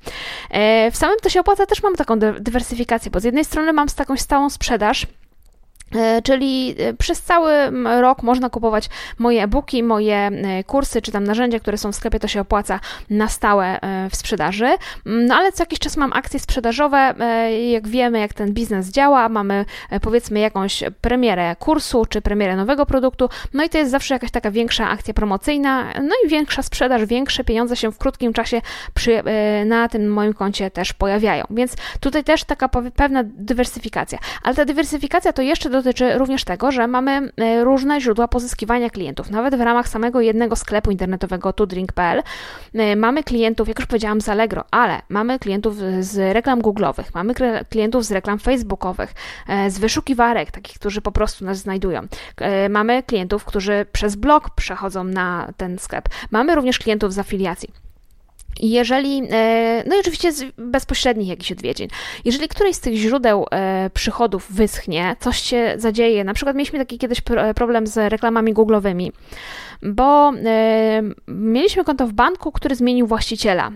E, 0.50 0.90
w 0.90 0.96
samym 0.96 1.16
to 1.22 1.28
się 1.28 1.40
opłaca 1.40 1.66
też 1.66 1.82
mam 1.82 1.96
taką 1.96 2.18
dywersyfikację, 2.18 3.10
bo 3.10 3.20
z 3.20 3.24
jednej 3.24 3.44
strony 3.44 3.72
mam 3.72 3.88
taką 3.88 4.16
stałą 4.16 4.50
sprzedaż, 4.50 5.06
czyli 6.24 6.74
e, 6.78 6.94
przez 6.94 7.22
cały 7.22 7.52
rok 8.00 8.22
można 8.22 8.50
kupować 8.50 8.88
moje 9.18 9.42
e-booki, 9.42 9.82
moje 9.82 10.16
e, 10.16 10.64
kursy, 10.64 11.02
czy 11.02 11.12
tam 11.12 11.24
narzędzia, 11.24 11.60
które 11.60 11.78
są 11.78 11.92
w 11.92 11.96
sklepie, 11.96 12.20
to 12.20 12.28
się 12.28 12.40
opłaca 12.40 12.80
na 13.10 13.28
stałe 13.28 13.80
w 14.10 14.16
sprzedaży. 14.16 14.68
No 15.06 15.34
ale 15.34 15.52
co 15.52 15.62
jakiś 15.62 15.78
czas 15.78 15.96
mam 15.96 16.12
akcje 16.12 16.40
sprzedażowe, 16.40 17.14
jak 17.70 17.88
wiemy, 17.88 18.20
jak 18.20 18.34
ten 18.34 18.52
biznes 18.52 18.90
działa, 18.90 19.28
mamy 19.28 19.64
powiedzmy 20.02 20.40
jakąś 20.40 20.84
premierę 21.00 21.56
kursu, 21.56 22.06
czy 22.06 22.22
premierę 22.22 22.56
nowego 22.56 22.86
produktu, 22.86 23.28
no 23.54 23.64
i 23.64 23.68
to 23.68 23.78
jest 23.78 23.90
zawsze 23.90 24.14
jakaś 24.14 24.30
taka 24.30 24.50
większa 24.50 24.88
akcja 24.88 25.14
promocyjna, 25.14 25.84
no 26.02 26.14
i 26.26 26.28
większa 26.28 26.62
sprzedaż, 26.62 27.04
większe 27.04 27.44
pieniądze 27.44 27.76
się 27.76 27.92
w 27.92 27.98
krótkim 27.98 28.32
czasie 28.32 28.60
przy, 28.94 29.22
na 29.66 29.88
tym 29.88 30.12
moim 30.12 30.34
koncie 30.34 30.70
też 30.70 30.92
pojawiają. 30.92 31.44
Więc 31.50 31.76
tutaj 32.00 32.24
też 32.24 32.44
taka 32.44 32.68
pewna 32.96 33.22
dywersyfikacja. 33.24 34.18
Ale 34.42 34.54
ta 34.54 34.64
dywersyfikacja 34.64 35.32
to 35.32 35.42
jeszcze 35.42 35.70
do 35.70 35.79
dotyczy 35.82 36.18
również 36.18 36.44
tego, 36.44 36.72
że 36.72 36.86
mamy 36.86 37.32
e, 37.36 37.64
różne 37.64 38.00
źródła 38.00 38.28
pozyskiwania 38.28 38.90
klientów. 38.90 39.30
Nawet 39.30 39.54
w 39.56 39.60
ramach 39.60 39.88
samego 39.88 40.20
jednego 40.20 40.56
sklepu 40.56 40.90
internetowego 40.90 41.52
tudrink.pl 41.52 42.22
e, 42.74 42.96
mamy 42.96 43.22
klientów, 43.22 43.68
jak 43.68 43.78
już 43.78 43.86
powiedziałam, 43.86 44.20
z 44.20 44.28
Allegro, 44.28 44.64
ale 44.70 45.02
mamy 45.08 45.38
klientów 45.38 45.76
z 46.00 46.34
reklam 46.34 46.62
google'owych, 46.62 47.04
mamy 47.14 47.34
klientów 47.68 48.04
z 48.04 48.12
reklam 48.12 48.38
facebookowych, 48.38 49.14
e, 49.48 49.70
z 49.70 49.78
wyszukiwarek, 49.78 50.50
takich, 50.50 50.74
którzy 50.74 51.00
po 51.00 51.12
prostu 51.12 51.44
nas 51.44 51.58
znajdują. 51.58 52.00
Mamy 52.70 53.02
klientów, 53.02 53.44
którzy 53.44 53.86
przez 53.92 54.16
blog 54.16 54.50
przechodzą 54.50 55.04
na 55.04 55.52
ten 55.56 55.78
sklep. 55.78 56.08
Mamy 56.30 56.54
również 56.54 56.78
klientów 56.78 57.12
z 57.12 57.18
afiliacji. 57.18 57.89
Jeżeli, 58.62 59.22
e, 59.30 59.84
no 59.86 59.96
i 59.96 60.00
oczywiście 60.00 60.32
z 60.32 60.44
bezpośrednich 60.58 61.28
jakichś 61.28 61.52
odwiedzin. 61.52 61.88
Jeżeli 62.24 62.48
któreś 62.48 62.76
z 62.76 62.80
tych 62.80 62.94
źródeł 62.94 63.46
e, 63.50 63.90
przychodów 63.94 64.52
wyschnie, 64.52 65.16
coś 65.20 65.40
się 65.40 65.74
zadzieje, 65.76 66.24
na 66.24 66.34
przykład 66.34 66.56
mieliśmy 66.56 66.78
taki 66.78 66.98
kiedyś 66.98 67.20
problem 67.54 67.86
z 67.86 67.96
reklamami 67.96 68.54
google'owymi, 68.54 69.10
bo 69.82 70.32
e, 70.44 71.02
mieliśmy 71.28 71.84
konto 71.84 72.06
w 72.06 72.12
banku, 72.12 72.52
który 72.52 72.74
zmienił 72.74 73.06
właściciela. 73.06 73.70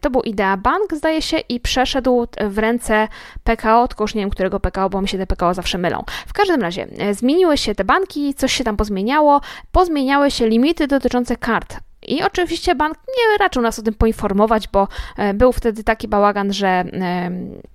To 0.00 0.10
był 0.10 0.22
Idea 0.22 0.56
Bank, 0.56 0.94
zdaje 0.94 1.22
się, 1.22 1.38
i 1.38 1.60
przeszedł 1.60 2.26
w 2.48 2.58
ręce 2.58 3.08
PKO, 3.44 3.88
tylko 3.88 4.04
już 4.04 4.14
nie 4.14 4.20
wiem, 4.20 4.30
którego 4.30 4.60
PKO, 4.60 4.90
bo 4.90 5.02
mi 5.02 5.08
się 5.08 5.18
te 5.18 5.26
PKO 5.26 5.54
zawsze 5.54 5.78
mylą. 5.78 6.04
W 6.26 6.32
każdym 6.32 6.62
razie, 6.62 6.86
zmieniły 7.12 7.56
się 7.56 7.74
te 7.74 7.84
banki, 7.84 8.34
coś 8.34 8.52
się 8.52 8.64
tam 8.64 8.76
pozmieniało, 8.76 9.40
pozmieniały 9.72 10.30
się 10.30 10.48
limity 10.48 10.86
dotyczące 10.86 11.36
kart 11.36 11.76
i 12.06 12.22
oczywiście 12.22 12.74
bank 12.74 12.98
nie 13.08 13.38
raczył 13.38 13.62
nas 13.62 13.78
o 13.78 13.82
tym 13.82 13.94
poinformować, 13.94 14.68
bo 14.68 14.88
e, 15.16 15.34
był 15.34 15.52
wtedy 15.52 15.84
taki 15.84 16.08
bałagan, 16.08 16.52
że 16.52 16.68
e, 16.68 17.30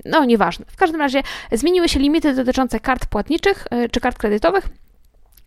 no 0.06 0.26
nieważne. 0.26 0.66
W 0.68 0.76
każdym 0.76 1.02
razie 1.02 1.24
zmieniły 1.52 1.90
się 1.90 2.00
limity 2.00 2.34
dotyczące 2.34 2.80
kart 2.80 3.06
płatniczych 3.06 3.68
e, 3.72 3.90
czy 3.90 4.00
kart 4.00 4.18
kredytowych. 4.18 4.70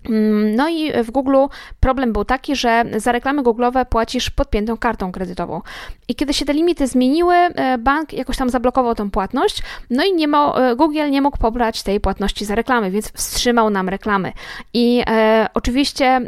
Mm, 0.08 0.54
no 0.54 0.68
i 0.68 0.92
w 1.02 1.11
Google 1.11 1.37
problem 1.80 2.12
był 2.12 2.25
taki, 2.25 2.56
że 2.56 2.84
za 2.96 3.12
reklamy 3.12 3.42
Google'owe 3.42 3.84
płacisz 3.84 4.30
podpiętą 4.30 4.76
kartą 4.76 5.12
kredytową. 5.12 5.61
I 6.08 6.14
kiedy 6.14 6.34
się 6.34 6.44
te 6.44 6.52
limity 6.52 6.87
zmieniły, 6.87 7.34
e, 7.34 7.78
bank 7.78 8.12
jakoś 8.12 8.37
tam 8.37 8.50
zablokował 8.50 8.94
tą 8.94 9.11
płatność, 9.11 9.62
no 9.90 10.04
i 10.04 10.12
nie 10.12 10.28
mo, 10.28 10.70
e, 10.70 10.76
Google 10.76 11.11
nie 11.11 11.23
mógł 11.23 11.38
pobrać 11.38 11.82
tej 11.82 12.00
płatności 12.00 12.44
za 12.44 12.54
reklamy, 12.54 12.90
więc 12.90 13.12
wstrzymał 13.12 13.70
nam 13.70 13.88
reklamy. 13.88 14.32
I 14.75 15.02
e, 15.06 15.46
oczywiście 15.54 16.06
e, 16.06 16.23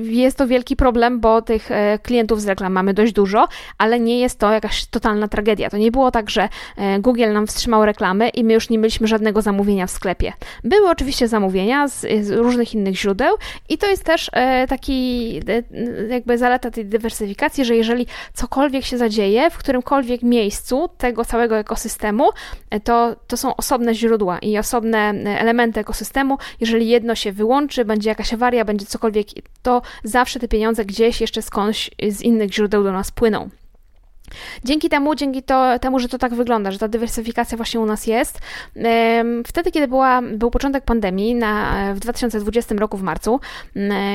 jest 0.00 0.38
to 0.38 0.46
wielki 0.46 0.76
problem, 0.76 1.20
bo 1.20 1.42
tych 1.42 1.70
e, 1.70 1.98
klientów 1.98 2.40
z 2.40 2.46
reklam 2.46 2.72
mamy 2.72 2.94
dość 2.94 3.12
dużo, 3.12 3.48
ale 3.78 4.00
nie 4.00 4.20
jest 4.20 4.38
to 4.38 4.52
jakaś 4.52 4.86
totalna 4.86 5.28
tragedia. 5.28 5.70
To 5.70 5.76
nie 5.76 5.90
było 5.90 6.10
tak, 6.10 6.30
że 6.30 6.48
Google 6.98 7.32
nam 7.32 7.46
wstrzymał 7.46 7.84
reklamy 7.84 8.28
i 8.28 8.44
my 8.44 8.52
już 8.52 8.70
nie 8.70 8.78
mieliśmy 8.78 9.06
żadnego 9.06 9.42
zamówienia 9.42 9.86
w 9.86 9.90
sklepie. 9.90 10.32
Były 10.64 10.90
oczywiście 10.90 11.28
zamówienia 11.28 11.88
z, 11.88 12.00
z 12.00 12.30
różnych 12.30 12.74
innych 12.74 12.96
źródeł, 12.96 13.11
źródeł 13.12 13.36
i 13.68 13.78
to 13.78 13.86
jest 13.86 14.04
też 14.04 14.30
e, 14.32 14.66
taki 14.66 15.40
e, 15.48 16.08
jakby 16.08 16.38
zaleta 16.38 16.70
tej 16.70 16.86
dywersyfikacji, 16.86 17.64
że 17.64 17.76
jeżeli 17.76 18.06
cokolwiek 18.34 18.84
się 18.84 18.98
zadzieje 18.98 19.50
w 19.50 19.58
którymkolwiek 19.58 20.22
miejscu 20.22 20.88
tego 20.98 21.24
całego 21.24 21.58
ekosystemu, 21.58 22.30
e, 22.70 22.80
to, 22.80 23.16
to 23.26 23.36
są 23.36 23.56
osobne 23.56 23.94
źródła 23.94 24.38
i 24.38 24.58
osobne 24.58 24.98
elementy 25.38 25.80
ekosystemu. 25.80 26.38
Jeżeli 26.60 26.88
jedno 26.88 27.14
się 27.14 27.32
wyłączy, 27.32 27.84
będzie 27.84 28.08
jakaś 28.08 28.34
awaria, 28.34 28.64
będzie 28.64 28.86
cokolwiek, 28.86 29.26
to 29.62 29.82
zawsze 30.04 30.40
te 30.40 30.48
pieniądze 30.48 30.84
gdzieś 30.84 31.20
jeszcze 31.20 31.42
skądś 31.42 31.90
z 32.10 32.20
innych 32.20 32.54
źródeł 32.54 32.84
do 32.84 32.92
nas 32.92 33.10
płyną. 33.10 33.50
Dzięki 34.64 34.88
temu, 34.88 35.14
dzięki 35.14 35.42
to, 35.42 35.78
temu, 35.78 35.98
że 35.98 36.08
to 36.08 36.18
tak 36.18 36.34
wygląda, 36.34 36.70
że 36.70 36.78
ta 36.78 36.88
dywersyfikacja 36.88 37.56
właśnie 37.56 37.80
u 37.80 37.86
nas 37.86 38.06
jest, 38.06 38.38
wtedy, 39.46 39.70
kiedy 39.70 39.88
była, 39.88 40.22
był 40.22 40.50
początek 40.50 40.84
pandemii 40.84 41.34
na, 41.34 41.74
w 41.94 41.98
2020 41.98 42.74
roku 42.74 42.96
w 42.96 43.02
marcu, 43.02 43.40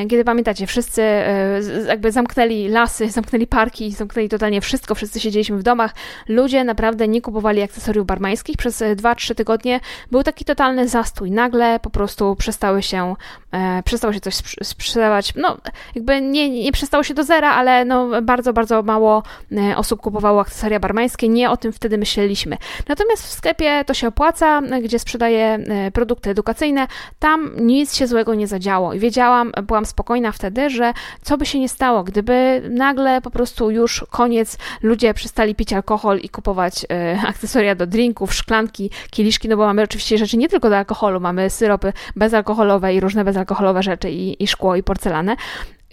kiedy 0.10 0.24
pamiętacie, 0.24 0.68
wszyscy 0.68 1.02
e, 1.02 1.62
jakby 1.88 2.12
zamknęli 2.12 2.68
lasy, 2.68 3.10
zamknęli 3.18 3.48
parki, 3.48 3.92
zamknęli 3.92 4.30
totalnie 4.30 4.62
wszystko, 4.62 4.96
wszyscy 4.96 5.20
siedzieliśmy 5.20 5.58
w 5.58 5.64
domach, 5.64 5.96
ludzie 6.28 6.64
naprawdę 6.64 7.08
nie 7.08 7.22
kupowali 7.22 7.62
akcesoriów 7.62 8.06
barmańskich, 8.06 8.58
przez 8.58 8.82
2-3 8.82 9.36
tygodnie 9.36 9.80
był 10.12 10.24
taki 10.24 10.46
totalny 10.46 10.88
zastój, 10.88 11.32
nagle 11.32 11.80
po 11.80 11.90
prostu 11.90 12.36
przestały 12.36 12.84
się, 12.84 13.16
e, 13.52 13.84
przestało 13.84 14.14
się 14.14 14.20
coś 14.20 14.36
sprzedawać, 14.64 15.34
no 15.36 15.58
jakby 15.96 16.22
nie, 16.22 16.50
nie 16.50 16.72
przestało 16.72 17.04
się 17.04 17.14
do 17.14 17.24
zera, 17.24 17.52
ale 17.52 17.86
no 17.86 18.22
bardzo, 18.22 18.54
bardzo 18.54 18.84
mało 18.84 19.24
e, 19.52 19.78
osób 19.78 20.02
kupowało 20.02 20.42
akcesoria 20.42 20.80
barmańskie, 20.80 21.30
nie 21.30 21.52
o 21.52 21.58
tym 21.58 21.74
wtedy 21.74 21.98
myśleliśmy. 21.98 22.58
Natomiast 22.88 23.24
w 23.24 23.32
sklepie 23.32 23.84
to 23.86 23.94
się 23.94 24.08
opłaca, 24.08 24.62
gdzie 24.84 25.00
sprzedaję 25.00 25.46
e, 25.46 25.92
produkty 25.92 26.30
edukacyjne, 26.30 26.88
tam 27.20 27.52
nic 27.60 27.96
się 27.96 28.08
złego 28.08 28.36
nie 28.36 28.48
zadziało. 28.48 28.94
I 28.94 29.00
wiedziałam, 29.00 29.52
byłam 29.64 29.86
spokojna 29.86 30.32
wtedy, 30.32 30.70
że 30.70 30.94
co 31.22 31.38
by 31.38 31.46
się 31.46 31.60
nie 31.60 31.70
stało, 31.70 32.04
gdyby 32.04 32.62
nagle 32.70 33.22
po 33.22 33.32
prostu 33.32 33.72
już 33.72 34.06
koniec, 34.10 34.58
ludzie 34.82 35.14
przestali 35.14 35.56
pić 35.56 35.74
alkohol 35.74 36.20
i 36.20 36.30
kupować 36.30 36.86
akcesoria 37.32 37.76
do 37.76 37.88
drinków, 37.88 38.34
szklanki, 38.34 38.90
kieliszki, 39.12 39.50
no 39.50 39.58
bo 39.58 39.66
mamy 39.66 39.82
oczywiście 39.82 40.18
rzeczy 40.18 40.38
nie 40.38 40.50
tylko 40.50 40.70
do 40.70 40.78
alkoholu, 40.78 41.20
mamy 41.20 41.50
syropy 41.50 41.94
bezalkoholowe 42.16 42.94
i 42.94 43.00
różne 43.00 43.24
bezalkoholowe 43.24 43.38
rzeczy 43.80 44.12
i, 44.12 44.44
i 44.44 44.48
szkło 44.48 44.76
i 44.76 44.84
porcelanę, 44.84 45.36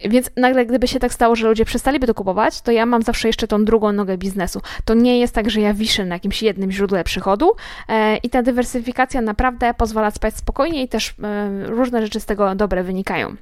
więc 0.04 0.30
nagle, 0.36 0.66
gdyby 0.66 0.88
się 0.88 0.98
tak 0.98 1.12
stało, 1.12 1.36
że 1.36 1.48
ludzie 1.48 1.64
przestaliby 1.64 2.06
to 2.06 2.14
kupować, 2.14 2.60
to 2.60 2.72
ja 2.72 2.86
mam 2.86 3.02
zawsze 3.02 3.28
jeszcze 3.28 3.48
tą 3.48 3.64
drugą 3.64 3.92
nogę 3.92 4.18
biznesu. 4.18 4.60
To 4.84 4.94
nie 4.94 5.20
jest 5.20 5.34
tak, 5.34 5.50
że 5.50 5.60
ja 5.60 5.74
wiszę 5.74 6.04
na 6.04 6.14
jakimś 6.14 6.42
jednym 6.42 6.72
źródle 6.72 7.04
przychodu 7.04 7.52
e, 7.88 8.16
i 8.16 8.30
ta 8.30 8.42
dywersyfikacja 8.42 9.20
naprawdę 9.20 9.74
pozwala 9.74 10.10
spać 10.10 10.36
spokojnie 10.36 10.82
i 10.82 10.88
też 10.88 11.14
e, 11.22 11.66
różne 11.66 12.02
rzeczy 12.02 12.20
z 12.20 12.26
tego 12.26 12.54
dobre 12.54 12.82
wynikają. 12.82 13.36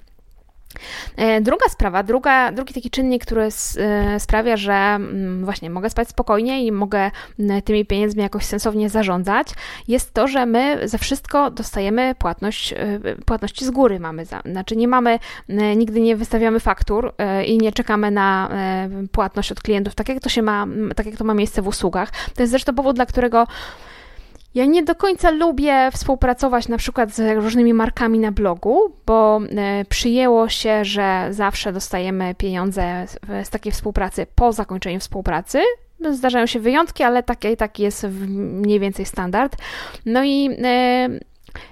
E, 1.17 1.41
druga 1.41 1.69
sprawa, 1.69 2.03
druga, 2.03 2.53
drugi 2.53 2.75
taki 2.75 2.91
czynnik, 2.91 3.23
który 3.23 3.49
e, 3.79 4.21
sprawia, 4.21 4.57
że 4.57 4.73
mm, 4.73 5.45
właśnie 5.45 5.71
mogę 5.71 5.91
spać 5.91 6.09
spokojnie 6.09 6.67
i 6.67 6.73
mogę 6.73 7.11
tymi 7.65 7.87
pieniędzmi 7.87 8.23
jakoś 8.23 8.45
sensownie 8.45 8.91
zarządzać, 8.91 9.49
jest 9.89 10.15
to, 10.15 10.29
że 10.29 10.47
my 10.47 10.89
za 10.89 10.99
wszystko 10.99 11.51
dostajemy 11.51 12.15
płatność, 12.19 12.73
e, 12.73 12.77
płatności 13.27 13.65
z 13.65 13.71
góry 13.71 14.01
mamy, 14.01 14.25
za, 14.25 14.41
znaczy 14.45 14.77
nie 14.77 14.89
mamy, 14.89 15.19
nigdy 15.77 16.01
nie 16.01 16.17
wystawiamy 16.17 16.61
faktur 16.61 17.13
i 17.47 17.59
nie 17.59 17.73
czekamy 17.73 18.11
na 18.11 18.49
płatność 19.13 19.53
od 19.53 19.61
klientów, 19.61 19.95
tak 19.95 20.09
jak 20.09 20.21
to 20.21 20.29
się 20.29 20.43
ma, 20.43 20.67
tak 20.97 21.07
jak 21.07 21.17
to 21.17 21.25
ma 21.25 21.35
miejsce 21.35 21.63
w 21.63 21.67
usługach. 21.67 22.11
To 22.35 22.43
jest 22.43 22.51
zresztą 22.51 22.75
powód, 22.75 22.97
dla 22.97 23.07
którego 23.07 23.47
ja 24.55 24.65
nie 24.65 24.83
do 24.83 24.95
końca 24.95 25.31
lubię 25.31 25.91
współpracować 25.93 26.69
na 26.69 26.79
przykład 26.79 27.15
z 27.15 27.37
różnymi 27.37 27.75
markami 27.75 28.19
na 28.19 28.33
blogu, 28.33 28.97
bo 29.07 29.41
e, 29.57 29.85
przyjęło 29.85 30.49
się, 30.49 30.85
że 30.85 31.27
zawsze 31.31 31.73
dostajemy 31.73 32.35
pieniądze 32.35 33.07
z 33.45 33.51
takiej 33.51 33.73
współpracy 33.73 34.27
po 34.35 34.53
zakończeniu 34.53 35.01
współpracy. 35.01 35.61
Zdarzają 36.11 36.47
się 36.47 36.61
wyjątki, 36.61 37.03
ale 37.03 37.23
taki, 37.23 37.57
taki 37.57 37.83
jest 37.83 38.07
mniej 38.29 38.81
więcej 38.81 39.05
standard. 39.05 39.57
No 40.07 40.25
i 40.25 40.51
e, 40.65 41.09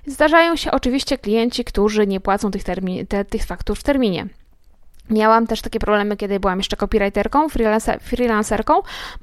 zdarzają 0.07 0.57
się 0.57 0.71
oczywiście 0.71 1.19
klienci, 1.19 1.65
którzy 1.65 2.07
nie 2.07 2.21
płacą 2.21 2.51
tych, 2.51 2.63
te, 3.09 3.25
tych 3.25 3.45
faktur 3.45 3.77
w 3.77 3.83
terminie. 3.83 4.27
Miałam 5.11 5.47
też 5.47 5.63
takie 5.63 5.79
problemy, 5.79 6.17
kiedy 6.17 6.41
byłam 6.41 6.59
jeszcze 6.59 6.77
copywriterką, 6.77 7.47
freelancerką. 8.01 8.75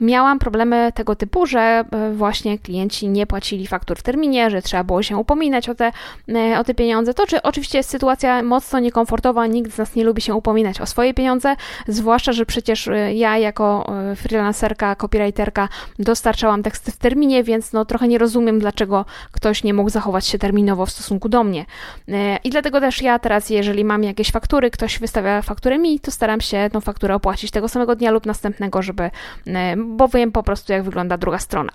Miałam 0.02 0.40
problemy 0.40 0.92
tego 0.96 1.16
typu, 1.16 1.46
że 1.46 1.60
e, 1.60 2.14
właśnie 2.14 2.60
klienci 2.60 3.10
nie 3.10 3.28
płacili 3.28 3.68
faktur 3.68 3.98
w 3.98 4.04
terminie, 4.04 4.50
że 4.50 4.62
trzeba 4.62 4.84
było 4.84 5.04
się 5.04 5.18
upominać 5.18 5.70
o 5.70 5.76
te, 5.76 5.92
e, 6.30 6.60
o 6.60 6.64
te 6.64 6.74
pieniądze. 6.74 7.14
To 7.14 7.28
czy 7.28 7.42
oczywiście 7.42 7.78
jest 7.78 7.90
sytuacja 7.90 8.44
mocno 8.44 8.80
niekomfortowa, 8.80 9.48
nikt 9.48 9.74
z 9.74 9.78
nas 9.78 9.96
nie 9.96 10.04
lubi 10.04 10.22
się 10.22 10.36
upominać 10.36 10.82
o 10.82 10.86
swoje 10.86 11.14
pieniądze, 11.14 11.56
zwłaszcza, 11.88 12.32
że 12.32 12.46
przecież 12.46 12.88
e, 12.88 13.14
ja 13.14 13.38
jako 13.38 13.92
freelancerka, 14.16 14.96
copywriterka 14.96 15.70
dostarczałam 16.00 16.64
teksty 16.64 16.92
w 16.92 16.98
terminie, 16.98 17.44
więc 17.44 17.74
no 17.74 17.86
trochę 17.86 18.08
nie 18.08 18.18
rozumiem, 18.18 18.60
dlaczego 18.60 19.06
ktoś 19.32 19.64
nie 19.64 19.74
mógł 19.74 19.90
zachować 19.90 20.28
się 20.28 20.38
terminowo 20.38 20.86
w 20.86 20.92
stosunku 20.92 21.30
do 21.30 21.44
mnie. 21.44 21.66
I 22.44 22.50
dlatego 22.50 22.80
też 22.80 23.02
ja 23.02 23.20
teraz, 23.20 23.50
jeżeli 23.50 23.86
mam 23.86 24.04
jakieś 24.04 24.32
faktury, 24.32 24.72
ktoś 24.72 25.00
wystawia 25.00 25.42
fakturę 25.42 25.77
mi, 25.80 26.00
to 26.00 26.12
staram 26.12 26.42
się 26.42 26.70
tą 26.74 26.82
fakturę 26.82 27.16
opłacić 27.16 27.52
tego 27.52 27.68
samego 27.68 27.96
dnia 27.96 28.12
lub 28.12 28.26
następnego, 28.26 28.82
żeby, 28.82 29.12
e, 29.48 29.76
bo 29.78 30.08
wiem 30.08 30.32
po 30.32 30.44
prostu, 30.44 30.74
jak 30.74 30.84
wygląda 30.84 31.18
druga 31.18 31.40
strona. 31.40 31.72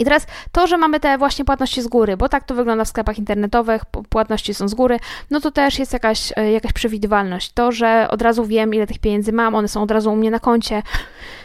I 0.00 0.04
teraz 0.04 0.26
to, 0.52 0.66
że 0.66 0.78
mamy 0.78 1.00
te 1.00 1.18
właśnie 1.18 1.44
płatności 1.44 1.82
z 1.82 1.88
góry, 1.88 2.16
bo 2.16 2.28
tak 2.28 2.44
to 2.44 2.54
wygląda 2.54 2.84
w 2.84 2.88
sklepach 2.88 3.18
internetowych, 3.18 3.84
płatności 3.84 4.54
są 4.54 4.68
z 4.68 4.74
góry, 4.74 4.98
no 5.30 5.40
to 5.40 5.50
też 5.50 5.78
jest 5.78 5.92
jakaś, 5.92 6.32
e, 6.36 6.52
jakaś 6.52 6.72
przewidywalność. 6.72 7.52
To, 7.52 7.72
że 7.72 8.06
od 8.10 8.22
razu 8.22 8.44
wiem, 8.44 8.74
ile 8.74 8.86
tych 8.86 8.98
pieniędzy 8.98 9.32
mam, 9.32 9.54
one 9.54 9.68
są 9.68 9.82
od 9.82 9.90
razu 9.90 10.12
u 10.12 10.16
mnie 10.16 10.30
na 10.30 10.38
koncie, 10.38 10.82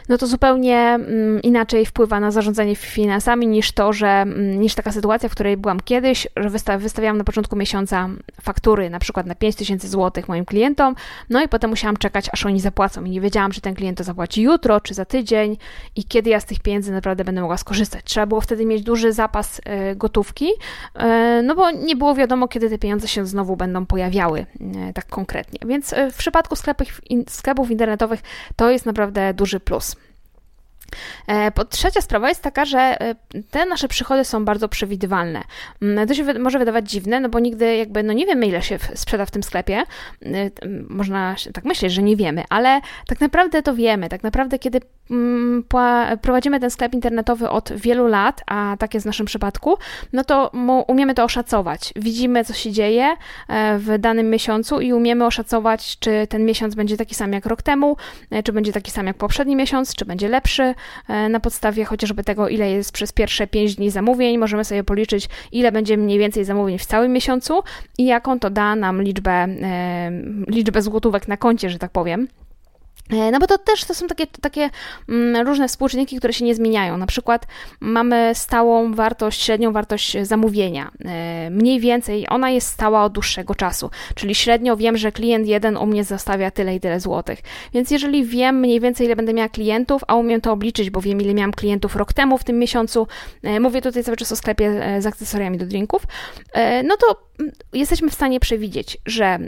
no 0.10 0.18
to 0.18 0.28
zupełnie 0.28 0.78
mm, 0.78 1.42
inaczej 1.42 1.86
wpływa 1.86 2.20
na 2.20 2.32
zarządzanie 2.32 2.76
finansami 2.76 3.48
niż 3.48 3.72
to, 3.72 3.94
że 3.94 4.08
mm, 4.08 4.62
niż 4.62 4.76
taka 4.76 4.92
sytuacja, 4.92 5.30
w 5.30 5.32
której 5.32 5.58
byłam 5.58 5.80
kiedyś, 5.80 6.28
że 6.36 6.50
wystawiałam 6.80 7.18
na 7.18 7.24
początku 7.24 7.56
miesiąca 7.56 8.10
faktury 8.42 8.90
na 8.90 9.00
przykład 9.00 9.26
na 9.26 9.36
5000 9.36 9.88
zł 9.88 10.24
moim 10.28 10.46
klientom, 10.46 10.96
no 11.30 11.44
i 11.44 11.48
potem 11.48 11.70
musiałam 11.70 11.98
czekać, 11.98 12.30
aż 12.32 12.46
oni 12.46 12.60
zapłacą 12.60 13.04
i 13.04 13.10
nie 13.10 13.22
wiedziałam, 13.22 13.52
czy 13.52 13.62
ten 13.62 13.76
klient 13.76 13.98
to 13.98 14.04
zapłaci 14.04 14.42
jutro, 14.42 14.82
czy 14.82 14.94
za 14.94 15.06
tydzień 15.06 15.58
i 15.96 16.04
kiedy 16.04 16.30
ja 16.30 16.40
z 16.40 16.46
tych 16.46 16.60
pieniędzy 16.60 16.92
naprawdę 16.92 17.24
będę 17.24 17.42
mogła 17.42 17.58
skorzystać. 17.58 18.06
Trzeba 18.06 18.26
było 18.26 18.42
wtedy 18.46 18.66
mieć 18.66 18.84
duży 18.84 19.14
zapas 19.14 19.62
e, 19.66 19.96
gotówki, 19.96 20.50
e, 20.96 21.42
no 21.44 21.56
bo 21.56 21.72
nie 21.72 21.96
było 21.96 22.16
wiadomo, 22.16 22.48
kiedy 22.48 22.70
te 22.70 22.78
pieniądze 22.78 23.08
się 23.08 23.26
znowu 23.26 23.58
będą 23.58 23.86
pojawiały 23.86 24.40
e, 24.40 24.94
tak 24.94 25.08
konkretnie. 25.08 25.60
Więc 25.66 25.96
w 26.12 26.18
przypadku 26.18 26.56
sklepów, 27.28 27.72
internetowych 27.72 28.20
to 28.56 28.72
jest 28.72 28.86
naprawdę 28.86 29.34
duży 29.34 29.60
plus. 29.60 29.96
Trzecia 31.70 32.02
sprawa 32.02 32.30
jest 32.30 32.42
taka, 32.42 32.66
że 32.66 32.98
te 33.52 33.66
nasze 33.66 33.88
przychody 33.88 34.26
są 34.26 34.46
bardzo 34.46 34.70
przewidywalne. 34.70 35.42
Mm, 35.82 36.08
to 36.08 36.14
się 36.14 36.34
może 36.40 36.60
wydawać 36.60 36.90
dziwne, 36.90 37.20
no 37.20 37.30
bo 37.30 37.40
nigdy 37.40 37.76
jakby, 37.76 38.04
no 38.04 38.14
nie 38.14 38.26
wiemy 38.26 38.48
ile 38.48 38.62
się 38.62 38.78
sprzeda 38.96 39.26
w 39.26 39.32
tym 39.32 39.44
sklepie. 39.44 39.84
Można 40.90 41.36
tak 41.54 41.66
myśleć, 41.66 41.94
że 41.94 42.04
nie 42.04 42.16
wiemy, 42.16 42.44
ale 42.50 42.82
tak 43.08 43.22
naprawdę 43.22 43.62
to 43.62 43.76
wiemy. 43.76 44.10
Tak 44.10 44.24
naprawdę 44.24 44.60
kiedy 44.60 44.80
prowadzimy 46.22 46.60
ten 46.60 46.70
sklep 46.70 46.94
internetowy 46.94 47.50
od 47.50 47.74
wielu 47.74 48.08
lat, 48.08 48.42
a 48.48 48.76
tak 48.80 48.94
jest 48.94 49.04
w 49.04 49.08
naszym 49.08 49.26
przypadku, 49.26 49.78
no 50.14 50.24
to 50.24 50.52
umiemy 50.88 51.14
to 51.14 51.24
oszacować. 51.24 51.94
Widzimy, 51.96 52.46
co 52.46 52.54
się 52.54 52.72
dzieje 52.72 53.16
w 53.78 53.96
danym 54.00 54.30
miesiącu 54.30 54.82
i 54.82 54.94
umiemy 54.94 55.26
oszacować, 55.26 56.00
czy 56.00 56.28
ten 56.30 56.46
miesiąc 56.46 56.76
będzie 56.76 56.98
taki 56.98 57.16
sam 57.16 57.34
jak 57.34 57.46
rok 57.46 57.62
temu, 57.62 57.98
czy 58.44 58.54
będzie 58.54 58.74
taki 58.74 58.92
sam 58.92 59.08
jak 59.08 59.18
poprzedni 59.18 59.56
miesiąc, 59.56 59.96
czy 59.96 60.06
będzie 60.06 60.30
lepszy, 60.30 60.76
E, 61.08 61.30
na 61.30 61.40
podstawie 61.40 61.86
chociażby 61.86 62.24
tego, 62.24 62.50
ile 62.50 62.72
jest 62.72 62.92
przez 62.92 63.12
pierwsze 63.12 63.48
5 63.48 63.76
dni 63.76 63.92
zamówień, 63.92 64.38
możemy 64.38 64.66
sobie 64.66 64.84
policzyć, 64.84 65.30
ile 65.52 65.72
będzie 65.72 65.98
mniej 65.98 66.20
więcej 66.20 66.46
zamówień 66.46 66.80
w 66.80 66.86
całym 66.86 67.14
miesiącu 67.14 67.64
i 67.98 68.06
jaką 68.06 68.40
to 68.40 68.50
da 68.50 68.76
nam 68.76 69.02
liczbę, 69.02 69.32
e, 69.32 70.12
liczbę 70.48 70.82
złotówek 70.82 71.28
na 71.28 71.38
koncie, 71.38 71.70
że 71.70 71.80
tak 71.80 71.92
powiem. 71.92 72.28
E, 73.10 73.32
no 73.32 73.40
bo 73.40 73.48
to 73.48 73.58
też 73.58 73.84
to 73.84 73.94
są 73.94 74.08
takie, 74.08 74.28
takie 74.28 74.70
mm, 75.10 75.48
różne 75.48 75.68
współczynniki, 75.68 76.18
które 76.18 76.34
się 76.34 76.46
nie 76.46 76.56
zmieniają. 76.56 76.98
Na 76.98 77.06
przykład 77.06 77.48
mamy 77.80 78.32
stałą 78.34 78.94
wartość, 78.94 79.44
średnią 79.44 79.72
wartość 79.72 80.18
zamówienia. 80.22 80.92
E, 81.06 81.50
mniej 81.50 81.80
więcej 81.80 82.26
ona 82.30 82.50
jest 82.50 82.68
stała 82.68 83.04
od 83.04 83.14
dłuższego 83.14 83.56
czasu, 83.56 83.90
czyli 84.16 84.36
średnio 84.36 84.78
wiem, 84.78 84.98
że 84.98 85.12
klient 85.12 85.48
jeden 85.48 85.78
u 85.78 85.86
mnie 85.86 86.04
zostawia 86.04 86.52
tyle 86.52 86.76
i 86.76 86.80
tyle 86.80 87.00
złotych. 87.00 87.40
Więc 87.74 87.92
jeżeli 87.92 88.26
wiem 88.26 88.60
mniej 88.60 88.80
więcej, 88.80 89.06
ile 89.06 89.16
będę 89.16 89.34
miała 89.34 89.50
klientów, 89.50 90.02
a 90.08 90.16
umiem 90.16 90.42
to 90.42 90.52
obliczyć, 90.52 90.90
bo 90.90 91.02
wiem, 91.02 91.22
ile 91.22 91.34
miałam 91.34 91.52
klientów 91.52 91.96
rok 91.96 92.14
temu 92.14 92.38
w 92.38 92.44
tym 92.44 92.60
miesiącu, 92.60 93.08
e, 93.44 93.60
mówię 93.60 93.82
tutaj 93.82 94.04
cały 94.04 94.18
czas 94.18 94.32
o 94.32 94.36
sklepie 94.36 94.82
z 95.00 95.06
akcesoriami 95.06 95.58
do 95.58 95.66
drinków, 95.66 96.04
no 96.84 96.98
to 96.98 97.26
jesteśmy 97.74 98.10
w 98.10 98.14
stanie 98.14 98.40
przewidzieć, 98.40 98.98
że 99.06 99.40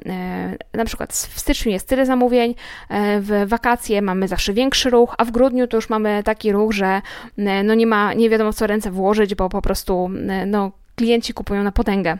na 0.73 0.85
przykład 0.85 1.13
w 1.13 1.39
styczniu 1.39 1.71
jest 1.71 1.87
tyle 1.87 2.05
zamówień, 2.05 2.55
e, 2.89 3.21
wakacje 3.45 4.01
mamy 4.01 4.27
zawsze 4.27 4.53
większy 4.53 4.89
ruch, 4.89 5.15
a 5.17 5.25
w 5.25 5.31
grudniu 5.31 5.67
to 5.67 5.77
już 5.77 5.89
mamy 5.89 6.23
taki 6.23 6.51
ruch, 6.51 6.71
że 6.71 7.01
e, 7.37 7.63
no 7.63 7.73
nie 7.73 7.87
ma, 7.87 8.13
nie 8.13 8.29
wiadomo 8.29 8.53
co 8.53 8.67
ręce 8.67 8.91
włożyć, 8.91 9.35
bo 9.35 9.49
po 9.49 9.61
prostu 9.61 10.09
no, 10.45 10.71
klienci 10.95 11.33
kupują 11.33 11.63
na 11.63 11.71
potęgę. 11.71 12.17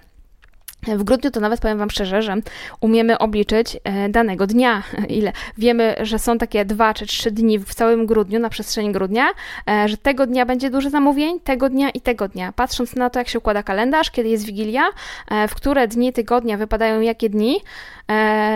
W 0.83 1.03
grudniu 1.03 1.31
to 1.31 1.39
nawet 1.39 1.59
powiem 1.59 1.77
Wam 1.77 1.89
szczerze, 1.89 2.21
że 2.21 2.35
umiemy 2.81 3.17
obliczyć 3.17 3.77
e, 3.83 4.09
danego 4.09 4.47
dnia, 4.47 4.83
ile. 5.09 5.31
Wiemy, 5.57 5.95
że 6.01 6.19
są 6.19 6.37
takie 6.37 6.65
dwa 6.65 6.93
czy 6.93 7.05
trzy 7.05 7.31
dni 7.31 7.59
w 7.59 7.73
całym 7.73 8.05
grudniu, 8.05 8.39
na 8.39 8.49
przestrzeni 8.49 8.91
grudnia, 8.91 9.27
e, 9.69 9.89
że 9.89 9.97
tego 9.97 10.27
dnia 10.27 10.45
będzie 10.45 10.69
dużo 10.69 10.89
zamówień, 10.89 11.39
tego 11.39 11.69
dnia 11.69 11.89
i 11.89 12.01
tego 12.01 12.27
dnia. 12.27 12.51
Patrząc 12.51 12.95
na 12.95 13.09
to, 13.09 13.19
jak 13.19 13.29
się 13.29 13.39
układa 13.39 13.63
kalendarz, 13.63 14.11
kiedy 14.11 14.29
jest 14.29 14.45
Wigilia, 14.45 14.83
e, 15.31 15.47
w 15.47 15.55
które 15.55 15.87
dni 15.87 16.13
tygodnia 16.13 16.57
wypadają 16.57 17.01
jakie 17.01 17.29
dni, 17.29 17.61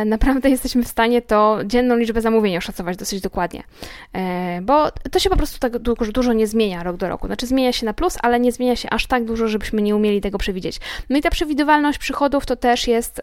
naprawdę 0.05 0.49
jesteśmy 0.55 0.83
w 0.83 0.87
stanie 0.87 1.21
to 1.21 1.59
dzienną 1.65 1.95
liczbę 1.97 2.21
zamówień 2.21 2.57
oszacować 2.57 2.97
dosyć 2.97 3.21
dokładnie. 3.21 3.63
Bo 4.61 4.91
to 5.11 5.19
się 5.19 5.29
po 5.29 5.35
prostu 5.35 5.59
tak 5.59 5.77
dużo 6.11 6.33
nie 6.33 6.47
zmienia 6.47 6.83
rok 6.83 6.97
do 6.97 7.09
roku. 7.09 7.27
Znaczy 7.27 7.47
zmienia 7.47 7.73
się 7.73 7.85
na 7.85 7.93
plus, 7.93 8.17
ale 8.21 8.39
nie 8.39 8.51
zmienia 8.51 8.75
się 8.75 8.89
aż 8.89 9.07
tak 9.07 9.25
dużo, 9.25 9.47
żebyśmy 9.47 9.81
nie 9.81 9.95
umieli 9.95 10.21
tego 10.21 10.37
przewidzieć. 10.37 10.79
No 11.09 11.17
i 11.17 11.21
ta 11.21 11.29
przewidywalność 11.29 11.97
przy 11.99 12.13
to 12.29 12.55
też 12.55 12.87
jest 12.87 13.21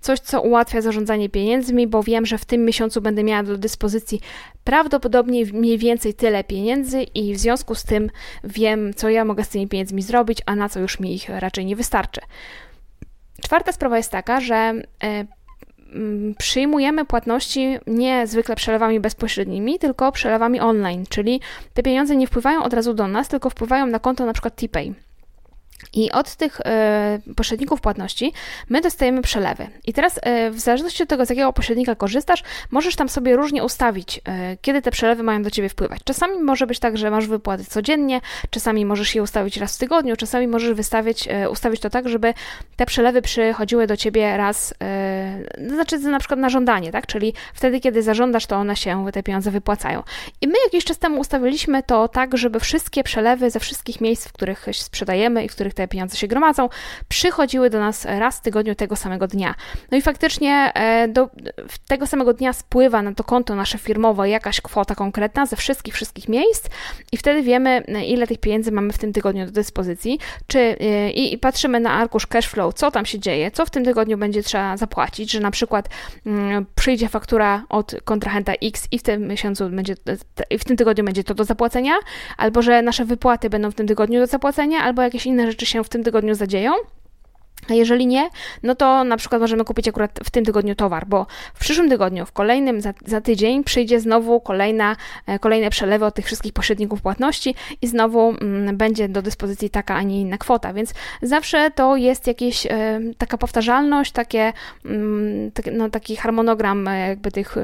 coś, 0.00 0.20
co 0.20 0.40
ułatwia 0.40 0.80
zarządzanie 0.80 1.28
pieniędzmi, 1.28 1.86
bo 1.86 2.02
wiem, 2.02 2.26
że 2.26 2.38
w 2.38 2.44
tym 2.44 2.64
miesiącu 2.64 3.00
będę 3.00 3.24
miała 3.24 3.42
do 3.42 3.58
dyspozycji 3.58 4.20
prawdopodobnie 4.64 5.46
mniej 5.46 5.78
więcej 5.78 6.14
tyle 6.14 6.44
pieniędzy 6.44 7.02
i 7.02 7.34
w 7.34 7.38
związku 7.38 7.74
z 7.74 7.84
tym 7.84 8.10
wiem, 8.44 8.94
co 8.94 9.08
ja 9.08 9.24
mogę 9.24 9.44
z 9.44 9.48
tymi 9.48 9.68
pieniędzmi 9.68 10.02
zrobić, 10.02 10.38
a 10.46 10.56
na 10.56 10.68
co 10.68 10.80
już 10.80 11.00
mi 11.00 11.14
ich 11.14 11.28
raczej 11.28 11.66
nie 11.66 11.76
wystarczy. 11.76 12.20
Czwarta 13.42 13.72
sprawa 13.72 13.96
jest 13.96 14.10
taka, 14.10 14.40
że 14.40 14.54
e, 14.54 15.24
przyjmujemy 16.38 17.04
płatności 17.04 17.78
nie 17.86 18.26
zwykle 18.26 18.56
przelewami 18.56 19.00
bezpośrednimi, 19.00 19.78
tylko 19.78 20.12
przelewami 20.12 20.60
online, 20.60 21.04
czyli 21.08 21.40
te 21.74 21.82
pieniądze 21.82 22.16
nie 22.16 22.26
wpływają 22.26 22.62
od 22.62 22.72
razu 22.74 22.94
do 22.94 23.08
nas, 23.08 23.28
tylko 23.28 23.50
wpływają 23.50 23.86
na 23.86 23.98
konto 23.98 24.26
na 24.26 24.32
przykład. 24.32 24.54
I 25.92 26.12
od 26.12 26.36
tych 26.36 26.60
e, 26.60 27.18
pośredników 27.36 27.80
płatności 27.80 28.32
my 28.68 28.80
dostajemy 28.80 29.22
przelewy. 29.22 29.66
I 29.86 29.92
teraz, 29.92 30.20
e, 30.22 30.50
w 30.50 30.60
zależności 30.60 31.02
od 31.02 31.08
tego, 31.08 31.26
z 31.26 31.30
jakiego 31.30 31.52
pośrednika 31.52 31.94
korzystasz, 31.94 32.42
możesz 32.70 32.96
tam 32.96 33.08
sobie 33.08 33.36
różnie 33.36 33.64
ustawić, 33.64 34.20
e, 34.24 34.56
kiedy 34.62 34.82
te 34.82 34.90
przelewy 34.90 35.22
mają 35.22 35.42
do 35.42 35.50
ciebie 35.50 35.68
wpływać. 35.68 36.00
Czasami 36.04 36.38
może 36.38 36.66
być 36.66 36.78
tak, 36.78 36.98
że 36.98 37.10
masz 37.10 37.26
wypłaty 37.26 37.64
codziennie, 37.64 38.20
czasami 38.50 38.84
możesz 38.84 39.14
je 39.14 39.22
ustawić 39.22 39.56
raz 39.56 39.76
w 39.76 39.78
tygodniu, 39.78 40.16
czasami 40.16 40.48
możesz 40.48 40.72
wystawić, 40.72 41.28
ustawić 41.50 41.80
to 41.80 41.90
tak, 41.90 42.08
żeby 42.08 42.34
te 42.76 42.86
przelewy 42.86 43.22
przychodziły 43.22 43.86
do 43.86 43.96
ciebie 43.96 44.36
raz, 44.36 44.74
znaczy 45.68 45.98
na 45.98 46.18
przykład 46.18 46.40
na 46.40 46.48
żądanie, 46.48 46.92
tak? 46.92 47.06
Czyli 47.06 47.34
wtedy, 47.54 47.80
kiedy 47.80 48.02
zażądasz, 48.02 48.46
to 48.46 48.56
one 48.56 48.76
się, 48.76 49.06
te 49.12 49.22
pieniądze 49.22 49.50
wypłacają. 49.50 50.02
I 50.40 50.48
my 50.48 50.54
jakiś 50.64 50.84
czas 50.84 50.98
temu 50.98 51.20
ustawiliśmy 51.20 51.82
to 51.82 52.08
tak, 52.08 52.38
żeby 52.38 52.60
wszystkie 52.60 53.04
przelewy 53.04 53.50
ze 53.50 53.60
wszystkich 53.60 54.00
miejsc, 54.00 54.28
w 54.28 54.32
których 54.32 54.66
sprzedajemy 54.72 55.44
i 55.44 55.48
w 55.48 55.54
których 55.54 55.73
te 55.74 55.88
pieniądze 55.88 56.16
się 56.16 56.26
gromadzą, 56.26 56.68
przychodziły 57.08 57.70
do 57.70 57.80
nas 57.80 58.04
raz 58.04 58.38
w 58.38 58.40
tygodniu 58.40 58.74
tego 58.74 58.96
samego 58.96 59.26
dnia. 59.26 59.54
No 59.90 59.98
i 59.98 60.02
faktycznie 60.02 60.72
e, 60.74 61.08
do 61.08 61.30
tego 61.88 62.06
samego 62.06 62.34
dnia 62.34 62.52
spływa 62.52 63.02
na 63.02 63.14
to 63.14 63.24
konto 63.24 63.54
nasze 63.54 63.78
firmowe 63.78 64.28
jakaś 64.28 64.60
kwota 64.60 64.94
konkretna 64.94 65.46
ze 65.46 65.56
wszystkich, 65.56 65.94
wszystkich 65.94 66.28
miejsc 66.28 66.66
i 67.12 67.16
wtedy 67.16 67.42
wiemy, 67.42 67.82
ile 68.06 68.26
tych 68.26 68.38
pieniędzy 68.38 68.72
mamy 68.72 68.92
w 68.92 68.98
tym 68.98 69.12
tygodniu 69.12 69.46
do 69.46 69.52
dyspozycji, 69.52 70.18
czy 70.46 70.58
e, 70.58 71.10
i, 71.10 71.34
i 71.34 71.38
patrzymy 71.38 71.80
na 71.80 71.92
arkusz 71.92 72.26
cashflow, 72.26 72.74
co 72.74 72.90
tam 72.90 73.06
się 73.06 73.18
dzieje, 73.18 73.50
co 73.50 73.66
w 73.66 73.70
tym 73.70 73.84
tygodniu 73.84 74.18
będzie 74.18 74.42
trzeba 74.42 74.76
zapłacić, 74.76 75.30
że 75.30 75.40
na 75.40 75.50
przykład 75.50 75.88
mm, 76.26 76.66
przyjdzie 76.74 77.08
faktura 77.08 77.64
od 77.68 77.94
kontrahenta 78.04 78.52
X 78.62 78.88
i 78.90 78.98
w 78.98 79.02
tym 79.02 79.28
miesiącu 79.28 79.70
będzie, 79.70 79.94
w 80.58 80.64
tym 80.64 80.76
tygodniu 80.76 81.04
będzie 81.04 81.24
to 81.24 81.34
do 81.34 81.44
zapłacenia, 81.44 81.94
albo 82.36 82.62
że 82.62 82.82
nasze 82.82 83.04
wypłaty 83.04 83.50
będą 83.50 83.70
w 83.70 83.74
tym 83.74 83.86
tygodniu 83.86 84.20
do 84.20 84.26
zapłacenia, 84.26 84.78
albo 84.78 85.02
jakieś 85.02 85.26
inne 85.26 85.46
rzeczy 85.54 85.66
się 85.66 85.84
w 85.84 85.88
tym 85.88 86.04
tygodniu 86.04 86.34
zadzieją. 86.34 86.72
A 87.70 87.74
jeżeli 87.74 88.06
nie, 88.06 88.30
no 88.62 88.74
to 88.74 89.04
na 89.04 89.16
przykład 89.16 89.40
możemy 89.40 89.64
kupić 89.64 89.88
akurat 89.88 90.20
w 90.24 90.30
tym 90.30 90.44
tygodniu 90.44 90.74
towar, 90.74 91.06
bo 91.06 91.26
w 91.54 91.60
przyszłym 91.60 91.88
tygodniu, 91.88 92.26
w 92.26 92.32
kolejnym 92.32 92.80
za, 92.80 92.94
za 93.06 93.20
tydzień 93.20 93.64
przyjdzie 93.64 94.00
znowu 94.00 94.40
kolejna, 94.40 94.96
e, 95.26 95.38
kolejne 95.38 95.70
przelewy 95.70 96.04
od 96.04 96.14
tych 96.14 96.26
wszystkich 96.26 96.52
pośredników 96.52 97.02
płatności 97.02 97.54
i 97.82 97.86
znowu 97.86 98.30
mm, 98.40 98.76
będzie 98.76 99.08
do 99.08 99.22
dyspozycji 99.22 99.70
taka, 99.70 99.94
a 99.94 100.02
nie 100.02 100.20
inna 100.20 100.38
kwota, 100.38 100.72
więc 100.72 100.94
zawsze 101.22 101.70
to 101.70 101.96
jest 101.96 102.26
jakieś 102.26 102.66
e, 102.66 103.00
taka 103.18 103.38
powtarzalność, 103.38 104.12
takie, 104.12 104.52
mm, 104.84 105.50
tak, 105.52 105.66
no, 105.72 105.90
taki 105.90 106.16
harmonogram 106.16 106.88
e, 106.88 107.08
jakby 107.08 107.30
tych 107.30 107.56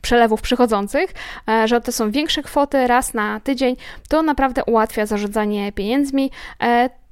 przelewów 0.00 0.42
przychodzących, 0.42 1.14
że 1.64 1.80
to 1.80 1.92
są 1.92 2.10
większe 2.10 2.42
kwoty 2.42 2.86
raz 2.86 3.14
na 3.14 3.40
tydzień, 3.40 3.76
to 4.08 4.22
naprawdę 4.22 4.64
ułatwia 4.64 5.06
zarządzanie 5.06 5.72
pieniędzmi. 5.72 6.30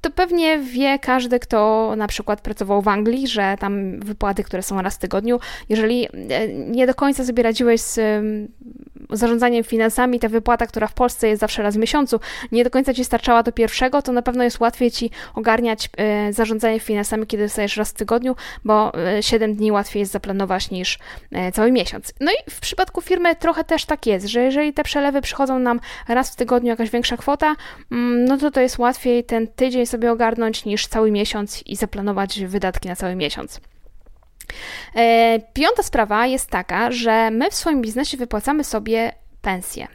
To 0.05 0.11
pewnie 0.11 0.59
wie 0.59 0.99
każdy, 0.99 1.39
kto 1.39 1.93
na 1.97 2.07
przykład 2.07 2.41
pracował 2.41 2.81
w 2.81 2.87
Anglii, 2.87 3.27
że 3.27 3.55
tam 3.59 3.99
wypłaty, 3.99 4.43
które 4.43 4.63
są 4.63 4.81
raz 4.81 4.95
w 4.95 4.99
tygodniu, 4.99 5.39
jeżeli 5.69 6.07
e, 6.29 6.47
nie 6.47 6.87
do 6.87 6.95
końca 6.95 7.25
sobie 7.25 7.43
radziłeś 7.43 7.81
z 7.81 7.99
zarządzaniem 9.09 9.63
finansami, 9.63 10.19
ta 10.19 10.29
wypłata, 10.29 10.67
która 10.67 10.87
w 10.87 10.93
Polsce 10.93 11.27
jest 11.27 11.39
zawsze 11.39 11.63
raz 11.63 11.75
w 11.75 11.77
miesiącu, 11.77 12.19
nie 12.51 12.63
do 12.63 12.69
końca 12.69 12.93
ci 12.93 13.05
starczała 13.05 13.43
do 13.43 13.51
pierwszego, 13.51 14.01
to 14.01 14.11
na 14.11 14.21
pewno 14.21 14.43
jest 14.43 14.59
łatwiej 14.59 14.91
ci 14.91 15.11
ogarniać 15.33 15.89
e, 15.97 16.33
zarządzanie 16.33 16.79
finansami, 16.79 17.27
kiedy 17.27 17.43
dostajesz 17.43 17.77
raz 17.77 17.89
w 17.89 17.93
tygodniu, 17.93 18.35
bo 18.65 18.91
7 19.21 19.51
e, 19.51 19.53
dni 19.53 19.71
łatwiej 19.71 19.99
jest 19.99 20.11
zaplanować 20.11 20.71
niż 20.71 20.99
cały 21.53 21.71
miesiąc. 21.71 22.13
No 22.19 22.31
i 22.31 22.51
w 22.51 22.59
przypadku 22.59 23.01
firmy 23.01 23.35
trochę 23.35 23.63
też 23.63 23.85
tak 23.85 24.05
jest, 24.05 24.25
że 24.25 24.43
jeżeli 24.43 24.73
te 24.73 24.83
przelewy 24.83 25.21
przychodzą 25.21 25.59
nam 25.59 25.79
raz 26.07 26.31
w 26.31 26.35
tygodniu, 26.35 26.69
jakaś 26.69 26.89
większa 26.89 27.17
kwota, 27.17 27.55
mm, 27.91 28.25
no 28.25 28.37
to 28.37 28.51
to 28.51 28.61
jest 28.61 28.77
łatwiej 28.77 29.23
ten 29.23 29.47
tydzień 29.47 29.85
sobie 29.85 30.11
ogarnąć 30.11 30.65
niż 30.65 30.87
cały 30.87 31.11
miesiąc 31.11 31.63
i 31.65 31.75
zaplanować 31.75 32.39
wydatki 32.45 32.87
na 32.87 32.95
cały 32.95 33.15
miesiąc. 33.15 33.59
E, 34.95 35.39
piąta 35.53 35.83
sprawa 35.83 36.27
jest 36.27 36.49
taka, 36.49 36.91
że 36.91 37.31
my 37.31 37.51
w 37.51 37.55
swoim 37.55 37.81
biznesie 37.81 38.17
wypłacamy 38.17 38.63
sobie 38.63 39.11
pensję. 39.41 39.87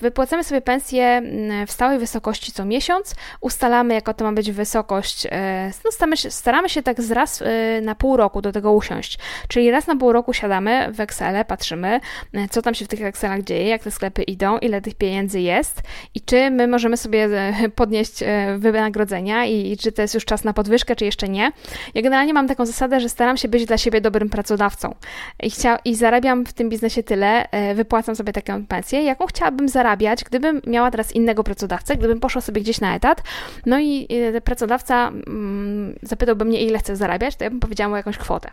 Wypłacamy 0.00 0.44
sobie 0.44 0.60
pensję 0.60 1.04
mm, 1.04 1.66
w 1.66 1.72
stałej 1.72 1.98
wysokości 1.98 2.52
co 2.52 2.64
miesiąc, 2.64 3.14
ustalamy, 3.40 3.94
jaka 3.94 4.14
to 4.14 4.24
ma 4.24 4.32
być 4.32 4.52
wysokość. 4.52 5.26
E, 5.30 5.70
no, 5.84 5.92
staramy, 5.92 6.16
się, 6.16 6.30
staramy 6.30 6.68
się 6.68 6.82
tak 6.82 7.00
z 7.00 7.10
raz 7.10 7.42
e, 7.42 7.80
na 7.80 7.94
pół 7.94 8.16
roku 8.16 8.42
do 8.42 8.52
tego 8.52 8.72
usiąść. 8.72 9.18
Czyli 9.48 9.70
raz 9.70 9.86
na 9.86 9.96
pół 9.96 10.12
roku 10.12 10.32
siadamy 10.32 10.92
w 10.92 11.00
Excel, 11.00 11.44
patrzymy, 11.44 12.00
e, 12.34 12.48
co 12.48 12.62
tam 12.62 12.74
się 12.74 12.84
w 12.84 12.88
tych 12.88 13.02
Excelach 13.02 13.42
dzieje, 13.42 13.68
jak 13.68 13.82
te 13.82 13.90
sklepy 13.90 14.22
idą, 14.22 14.58
ile 14.58 14.80
tych 14.80 14.94
pieniędzy 14.94 15.40
jest 15.40 15.82
i 16.14 16.20
czy 16.20 16.50
my 16.50 16.68
możemy 16.68 16.96
sobie 16.96 17.28
podnieść 17.74 18.24
wynagrodzenia 18.58 19.44
i, 19.44 19.72
i 19.72 19.76
czy 19.76 19.92
to 19.92 20.02
jest 20.02 20.14
już 20.14 20.24
czas 20.24 20.44
na 20.44 20.52
podwyżkę, 20.52 20.96
czy 20.96 21.04
jeszcze 21.04 21.28
nie. 21.28 21.52
Ja 21.94 22.02
generalnie 22.02 22.34
mam 22.34 22.48
taką 22.48 22.66
zasadę, 22.66 23.00
że 23.00 23.08
staram 23.08 23.36
się 23.36 23.48
być 23.48 23.66
dla 23.66 23.78
siebie 23.78 24.00
dobrym 24.00 24.30
pracodawcą 24.30 24.94
i, 25.42 25.50
chcia, 25.50 25.78
i 25.84 25.94
zarabiam 25.94 26.46
w 26.46 26.52
tym 26.52 26.68
biznesie 26.68 27.02
tyle, 27.02 27.48
wypłacam 27.74 28.16
sobie 28.16 28.32
taką 28.32 28.66
pensję, 28.66 29.02
jaką 29.02 29.26
chciałabym 29.26 29.68
zarabiać 29.68 29.87
zarabiać, 29.88 30.24
gdybym 30.24 30.62
miała 30.66 30.90
teraz 30.90 31.12
innego 31.12 31.44
pracodawcę, 31.44 31.96
gdybym 31.96 32.20
poszła 32.20 32.40
sobie 32.40 32.60
gdzieś 32.60 32.80
na 32.80 32.94
etat, 32.94 33.22
no 33.66 33.78
i 33.80 34.08
pracodawca 34.44 35.08
mm, 35.08 35.98
zapytałby 36.02 36.44
mnie, 36.44 36.62
ile 36.62 36.78
chcę 36.78 36.96
zarabiać, 36.96 37.36
to 37.36 37.44
ja 37.44 37.50
bym 37.50 37.60
powiedziała 37.60 37.90
mu 37.90 37.96
jakąś 37.96 38.18
kwotę. 38.18 38.50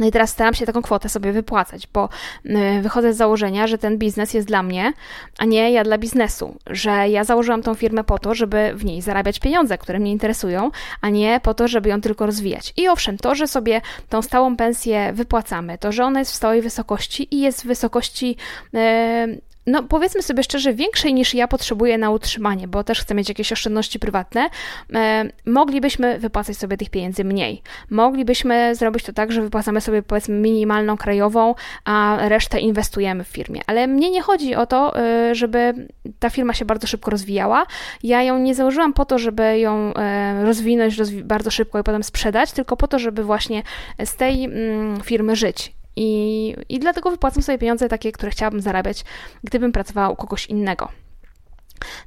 No 0.00 0.06
i 0.06 0.10
teraz 0.10 0.30
staram 0.30 0.54
się 0.54 0.66
taką 0.66 0.82
kwotę 0.82 1.08
sobie 1.08 1.32
wypłacać, 1.32 1.88
bo 1.92 2.08
y, 2.46 2.82
wychodzę 2.82 3.12
z 3.12 3.16
założenia, 3.16 3.66
że 3.66 3.78
ten 3.78 3.98
biznes 3.98 4.34
jest 4.34 4.48
dla 4.48 4.62
mnie, 4.62 4.92
a 5.38 5.44
nie 5.44 5.70
ja 5.70 5.84
dla 5.84 5.98
biznesu. 5.98 6.56
Że 6.66 7.08
ja 7.08 7.24
założyłam 7.24 7.62
tą 7.62 7.74
firmę 7.74 8.04
po 8.04 8.18
to, 8.18 8.34
żeby 8.34 8.72
w 8.74 8.84
niej 8.84 9.02
zarabiać 9.02 9.40
pieniądze, 9.40 9.78
które 9.78 9.98
mnie 9.98 10.12
interesują, 10.12 10.70
a 11.00 11.08
nie 11.08 11.40
po 11.42 11.54
to, 11.54 11.68
żeby 11.68 11.88
ją 11.88 12.00
tylko 12.00 12.26
rozwijać. 12.26 12.72
I 12.76 12.88
owszem, 12.88 13.16
to, 13.18 13.34
że 13.34 13.46
sobie 13.46 13.80
tą 14.08 14.22
stałą 14.22 14.56
pensję 14.56 15.12
wypłacamy, 15.12 15.78
to, 15.78 15.92
że 15.92 16.04
ona 16.04 16.18
jest 16.18 16.32
w 16.32 16.34
stałej 16.34 16.62
wysokości 16.62 17.34
i 17.34 17.40
jest 17.40 17.62
w 17.62 17.66
wysokości 17.66 18.36
y, 18.74 19.40
no 19.66 19.82
powiedzmy 19.82 20.22
sobie 20.22 20.42
szczerze, 20.42 20.74
większej 20.74 21.14
niż 21.14 21.34
ja 21.34 21.48
potrzebuję 21.48 21.98
na 21.98 22.10
utrzymanie, 22.10 22.68
bo 22.68 22.84
też 22.84 23.00
chcę 23.00 23.14
mieć 23.14 23.28
jakieś 23.28 23.52
oszczędności 23.52 23.98
prywatne, 23.98 24.50
e, 24.94 25.24
moglibyśmy 25.46 26.18
wypłacać 26.18 26.56
sobie 26.56 26.76
tych 26.76 26.90
pieniędzy 26.90 27.24
mniej. 27.24 27.62
Moglibyśmy 27.90 28.74
zrobić 28.74 29.04
to 29.04 29.12
tak, 29.12 29.32
że 29.32 29.42
wypłacamy 29.42 29.80
sobie 29.80 30.02
powiedzmy 30.02 30.34
minimalną 30.34 30.96
krajową, 30.96 31.54
a 31.84 32.18
resztę 32.28 32.60
inwestujemy 32.60 33.24
w 33.24 33.28
firmie. 33.28 33.60
Ale 33.66 33.86
mnie 33.86 34.10
nie 34.10 34.22
chodzi 34.22 34.54
o 34.54 34.66
to, 34.66 34.98
e, 34.98 35.34
żeby 35.34 35.88
ta 36.18 36.30
firma 36.30 36.54
się 36.54 36.64
bardzo 36.64 36.86
szybko 36.86 37.10
rozwijała. 37.10 37.66
Ja 38.02 38.22
ją 38.22 38.38
nie 38.38 38.54
założyłam 38.54 38.92
po 38.92 39.04
to, 39.04 39.18
żeby 39.18 39.58
ją 39.58 39.94
e, 39.94 40.44
rozwinąć 40.44 40.98
rozwi 40.98 41.24
bardzo 41.24 41.50
szybko 41.50 41.78
i 41.78 41.82
potem 41.82 42.02
sprzedać, 42.02 42.52
tylko 42.52 42.76
po 42.76 42.88
to, 42.88 42.98
żeby 42.98 43.24
właśnie 43.24 43.62
z 44.04 44.16
tej 44.16 44.44
mm, 44.44 45.00
firmy 45.00 45.36
żyć. 45.36 45.75
I, 45.96 46.54
I 46.68 46.78
dlatego 46.78 47.10
wypłacam 47.10 47.42
sobie 47.42 47.58
pieniądze 47.58 47.88
takie, 47.88 48.12
które 48.12 48.30
chciałabym 48.30 48.60
zarabiać, 48.60 49.04
gdybym 49.44 49.72
pracowała 49.72 50.10
u 50.10 50.16
kogoś 50.16 50.46
innego. 50.46 50.88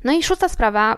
No 0.03 0.13
i 0.13 0.23
szósta 0.23 0.49
sprawa, 0.49 0.95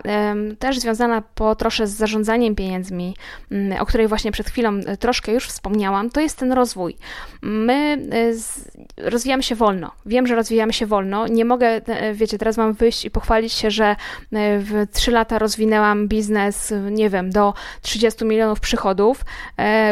też 0.58 0.78
związana 0.78 1.22
po 1.34 1.54
trosze 1.54 1.86
z 1.86 1.90
zarządzaniem 1.90 2.54
pieniędzmi, 2.54 3.16
mm, 3.50 3.82
o 3.82 3.86
której 3.86 4.08
właśnie 4.08 4.32
przed 4.32 4.50
chwilą 4.50 4.80
e, 4.86 4.96
troszkę 4.96 5.32
już 5.32 5.46
wspomniałam, 5.46 6.10
to 6.10 6.20
jest 6.20 6.38
ten 6.38 6.52
rozwój. 6.52 6.96
My 7.42 7.98
e, 8.12 9.10
rozwijamy 9.10 9.42
się 9.42 9.54
wolno. 9.54 9.90
Wiem, 10.06 10.26
że 10.26 10.34
rozwijamy 10.34 10.72
się 10.72 10.86
wolno. 10.86 11.26
Nie 11.26 11.44
mogę, 11.44 11.66
e, 11.66 12.14
wiecie, 12.14 12.38
teraz 12.38 12.56
mam 12.56 12.72
wyjść 12.72 13.04
i 13.04 13.10
pochwalić 13.10 13.52
się, 13.52 13.70
że 13.70 13.96
w 14.32 14.86
trzy 14.92 15.10
lata 15.10 15.38
rozwinęłam 15.38 16.08
biznes, 16.08 16.74
nie 16.90 17.10
wiem, 17.10 17.30
do 17.30 17.54
30 17.82 18.24
milionów 18.24 18.60
przychodów, 18.60 19.24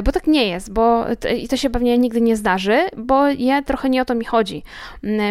bo 0.05 0.13
tak 0.13 0.27
nie 0.27 0.49
jest, 0.49 0.73
bo 0.73 1.07
i 1.39 1.49
to 1.49 1.57
się 1.57 1.71
pewnie 1.71 1.99
nigdy 1.99 2.21
nie 2.21 2.37
zdarzy, 2.37 2.79
bo 2.97 3.29
ja 3.29 3.63
trochę 3.63 3.91
nie 3.91 4.03
o 4.03 4.05
to 4.05 4.15
mi 4.15 4.25
chodzi. 4.25 4.63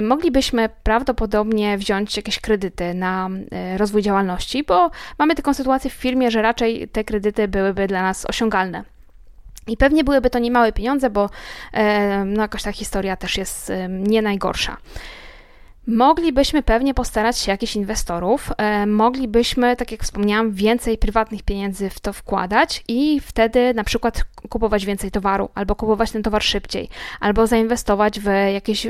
Moglibyśmy 0.02 0.70
prawdopodobnie 0.84 1.78
wziąć 1.78 2.18
jakieś 2.18 2.40
kredyty 2.40 2.94
na 2.94 3.30
rozwój 3.78 4.02
działalności, 4.02 4.64
bo 4.64 4.92
mamy 5.18 5.36
taką 5.36 5.54
sytuację 5.54 5.90
w 5.90 5.94
firmie, 5.94 6.32
że 6.32 6.42
raczej 6.42 6.88
te 6.88 7.04
kredyty 7.04 7.48
byłyby 7.48 7.88
dla 7.88 8.02
nas 8.02 8.26
osiągalne. 8.26 8.84
I 9.68 9.78
pewnie 9.78 10.04
byłyby 10.04 10.30
to 10.30 10.40
niemałe 10.40 10.72
pieniądze, 10.72 11.10
bo 11.10 11.30
e, 11.74 12.26
no 12.26 12.42
jakoś 12.42 12.64
ta 12.64 12.72
historia 12.72 13.16
też 13.16 13.38
jest 13.38 13.70
e, 13.70 13.90
nie 13.90 14.22
najgorsza. 14.22 14.78
Moglibyśmy 15.88 16.64
pewnie 16.64 16.94
postarać 16.94 17.38
się 17.38 17.52
jakichś 17.52 17.76
inwestorów, 17.76 18.52
moglibyśmy, 18.88 19.76
tak 19.76 19.92
jak 19.92 20.04
wspomniałam, 20.04 20.52
więcej 20.52 20.98
prywatnych 20.98 21.44
pieniędzy 21.44 21.90
w 21.90 22.00
to 22.00 22.14
wkładać 22.14 22.84
i 22.88 23.20
wtedy 23.20 23.74
na 23.74 23.84
przykład 23.84 24.24
kupować 24.50 24.86
więcej 24.86 25.12
towaru, 25.12 25.50
albo 25.56 25.76
kupować 25.76 26.12
ten 26.12 26.24
towar 26.24 26.44
szybciej, 26.44 26.90
albo 27.20 27.48
zainwestować 27.48 28.20
w 28.20 28.26
jakieś 28.54 28.88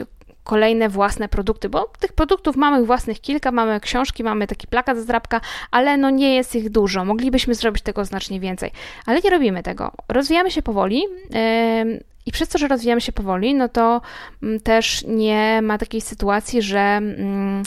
kolejne 0.49 0.89
własne 0.89 1.29
produkty, 1.29 1.69
bo 1.69 1.91
tych 1.99 2.13
produktów 2.13 2.55
mamy 2.55 2.85
własnych 2.85 3.21
kilka, 3.21 3.51
mamy 3.51 3.79
książki, 3.79 4.23
mamy 4.23 4.47
taki 4.47 4.67
plakat 4.67 4.97
z 4.97 5.05
drapka, 5.05 5.41
ale 5.71 5.97
no 5.97 6.09
nie 6.09 6.35
jest 6.35 6.55
ich 6.55 6.69
dużo. 6.69 7.05
Moglibyśmy 7.05 7.55
zrobić 7.55 7.83
tego 7.83 8.05
znacznie 8.05 8.39
więcej, 8.39 8.71
ale 9.05 9.19
nie 9.23 9.29
robimy 9.29 9.63
tego. 9.63 9.91
Rozwijamy 10.07 10.51
się 10.51 10.61
powoli. 10.61 11.03
Yy, 11.29 12.03
i 12.25 12.31
przez 12.31 12.49
to, 12.49 12.57
że 12.57 12.67
rozwijamy 12.67 13.01
się 13.01 13.11
powoli, 13.11 13.55
no 13.55 13.69
to 13.69 14.01
mm, 14.43 14.59
też 14.59 15.03
nie 15.07 15.59
ma 15.61 15.77
takiej 15.77 16.01
sytuacji, 16.01 16.61
że 16.61 16.79
mm, 16.79 17.63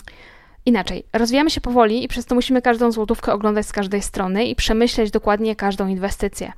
inaczej, 0.67 1.05
rozwijamy 1.13 1.51
się 1.51 1.61
powoli 1.61 2.05
i 2.05 2.09
przez 2.09 2.27
to 2.27 2.35
musimy 2.35 2.63
każdą 2.63 2.93
złotówkę 2.93 3.33
oglądać 3.33 3.67
z 3.67 3.73
każdej 3.73 4.03
strony 4.03 4.45
i 4.45 4.55
przemyśleć 4.55 5.11
dokładnie 5.11 5.57
każdą 5.57 5.87
inwestycję. 5.87 6.53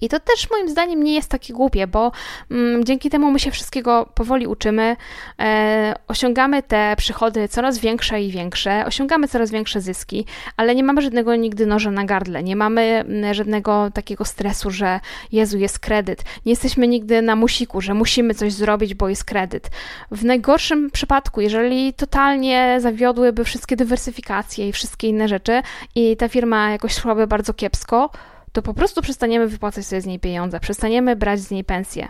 I 0.00 0.08
to 0.08 0.20
też 0.20 0.50
moim 0.50 0.68
zdaniem 0.68 1.02
nie 1.02 1.14
jest 1.14 1.30
takie 1.30 1.52
głupie, 1.52 1.86
bo 1.86 2.12
mm, 2.50 2.84
dzięki 2.84 3.10
temu 3.10 3.30
my 3.30 3.40
się 3.40 3.50
wszystkiego 3.50 4.08
powoli 4.14 4.46
uczymy, 4.46 4.96
e, 5.38 5.94
osiągamy 6.08 6.62
te 6.62 6.94
przychody 6.98 7.48
coraz 7.48 7.78
większe 7.78 8.22
i 8.22 8.30
większe, 8.30 8.84
osiągamy 8.86 9.28
coraz 9.28 9.50
większe 9.50 9.80
zyski, 9.80 10.26
ale 10.56 10.74
nie 10.74 10.82
mamy 10.82 11.02
żadnego 11.02 11.36
nigdy 11.36 11.66
noża 11.66 11.90
na 11.90 12.04
gardle, 12.04 12.42
nie 12.42 12.56
mamy 12.56 12.80
mm, 12.80 13.34
żadnego 13.34 13.90
takiego 13.94 14.24
stresu, 14.24 14.70
że 14.70 15.00
Jezu, 15.32 15.58
jest 15.58 15.78
kredyt. 15.78 16.24
Nie 16.46 16.52
jesteśmy 16.52 16.88
nigdy 16.88 17.22
na 17.22 17.36
musiku, 17.36 17.80
że 17.80 17.94
musimy 17.94 18.34
coś 18.34 18.52
zrobić, 18.52 18.94
bo 18.94 19.08
jest 19.08 19.24
kredyt. 19.24 19.70
W 20.10 20.24
najgorszym 20.24 20.90
przypadku, 20.90 21.40
jeżeli 21.40 21.92
totalnie 21.92 22.76
zawiodłyby 22.80 23.44
wszystkie 23.44 23.76
dywersyfikacje 23.76 24.68
i 24.68 24.72
wszystkie 24.72 25.08
inne 25.08 25.28
rzeczy 25.28 25.62
i 25.94 26.16
ta 26.16 26.28
firma 26.28 26.70
jakoś 26.70 26.94
szłaby 26.94 27.26
bardzo 27.26 27.54
kiepsko, 27.54 28.10
to 28.54 28.62
po 28.62 28.74
prostu 28.74 29.02
przestaniemy 29.02 29.48
wypłacać 29.48 29.86
sobie 29.86 30.00
z 30.00 30.06
niej 30.06 30.20
pieniądze, 30.20 30.60
przestaniemy 30.60 31.16
brać 31.16 31.40
z 31.40 31.50
niej 31.50 31.64
pensję. 31.64 32.08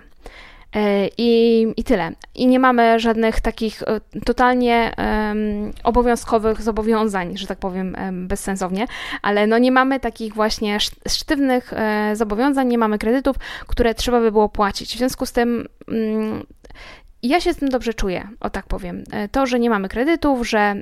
E, 0.74 1.08
I, 1.18 1.66
I 1.76 1.84
tyle. 1.84 2.12
I 2.34 2.46
nie 2.46 2.58
mamy 2.58 3.00
żadnych 3.00 3.40
takich 3.40 3.82
e, 3.82 4.00
totalnie 4.24 4.92
um, 4.98 5.72
obowiązkowych 5.84 6.62
zobowiązań, 6.62 7.36
że 7.36 7.46
tak 7.46 7.58
powiem 7.58 7.96
um, 7.98 8.28
bezsensownie, 8.28 8.86
ale 9.22 9.46
no 9.46 9.58
nie 9.58 9.72
mamy 9.72 10.00
takich 10.00 10.34
właśnie 10.34 10.78
sztywnych 11.08 11.72
um, 11.72 12.16
zobowiązań, 12.16 12.68
nie 12.68 12.78
mamy 12.78 12.98
kredytów, 12.98 13.36
które 13.66 13.94
trzeba 13.94 14.20
by 14.20 14.32
było 14.32 14.48
płacić. 14.48 14.94
W 14.94 14.98
związku 14.98 15.26
z 15.26 15.32
tym 15.32 15.68
mm, 15.88 16.46
ja 17.22 17.40
się 17.40 17.54
z 17.54 17.56
tym 17.56 17.68
dobrze 17.68 17.94
czuję, 17.94 18.28
o 18.40 18.50
tak 18.50 18.66
powiem. 18.66 19.04
To, 19.32 19.46
że 19.46 19.60
nie 19.60 19.70
mamy 19.70 19.88
kredytów, 19.88 20.48
że 20.48 20.74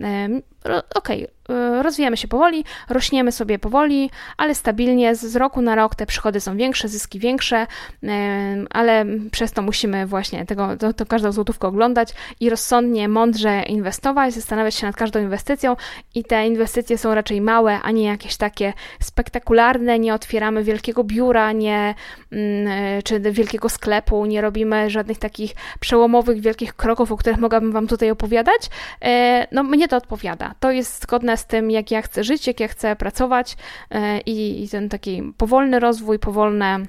okej, 0.94 1.24
okay, 1.24 1.82
rozwijamy 1.82 2.16
się 2.16 2.28
powoli, 2.28 2.64
rośniemy 2.88 3.32
sobie 3.32 3.58
powoli, 3.58 4.10
ale 4.36 4.54
stabilnie, 4.54 5.14
z 5.14 5.36
roku 5.36 5.62
na 5.62 5.74
rok 5.74 5.94
te 5.94 6.06
przychody 6.06 6.40
są 6.40 6.56
większe, 6.56 6.88
zyski 6.88 7.18
większe, 7.18 7.66
ale 8.70 9.04
przez 9.30 9.52
to 9.52 9.62
musimy 9.62 10.06
właśnie 10.06 10.46
tego, 10.46 10.76
to, 10.76 10.92
to 10.92 11.06
każdą 11.06 11.32
złotówkę 11.32 11.68
oglądać 11.68 12.14
i 12.40 12.50
rozsądnie, 12.50 13.08
mądrze 13.08 13.62
inwestować, 13.62 14.34
zastanawiać 14.34 14.74
się 14.74 14.86
nad 14.86 14.96
każdą 14.96 15.20
inwestycją 15.20 15.76
i 16.14 16.24
te 16.24 16.46
inwestycje 16.46 16.98
są 16.98 17.14
raczej 17.14 17.40
małe, 17.40 17.80
a 17.82 17.90
nie 17.90 18.04
jakieś 18.04 18.36
takie 18.36 18.72
spektakularne, 19.00 19.98
nie 19.98 20.14
otwieramy 20.14 20.64
wielkiego 20.64 21.04
biura, 21.04 21.52
nie, 21.52 21.94
mm, 22.32 23.02
czy 23.02 23.20
wielkiego 23.20 23.68
sklepu, 23.68 24.26
nie 24.26 24.40
robimy 24.40 24.90
żadnych 24.90 25.18
takich 25.18 25.52
przełomowych, 25.80 26.40
wielkich 26.40 26.74
kroków, 26.74 27.12
o 27.12 27.16
których 27.16 27.38
mogłabym 27.38 27.72
Wam 27.72 27.86
tutaj 27.86 28.10
opowiadać. 28.10 28.70
E, 29.04 29.46
no 29.52 29.62
mnie 29.62 29.88
to 29.88 29.96
odpowiada. 29.96 30.51
To 30.60 30.70
jest 30.70 31.02
zgodne 31.02 31.36
z 31.36 31.46
tym, 31.46 31.70
jak 31.70 31.90
ja 31.90 32.02
chcę 32.02 32.24
żyć, 32.24 32.46
jak 32.46 32.60
ja 32.60 32.68
chcę 32.68 32.96
pracować 32.96 33.56
e, 33.90 34.20
i, 34.20 34.64
i 34.64 34.68
ten 34.68 34.88
taki 34.88 35.32
powolny 35.36 35.80
rozwój, 35.80 36.18
powolne 36.18 36.80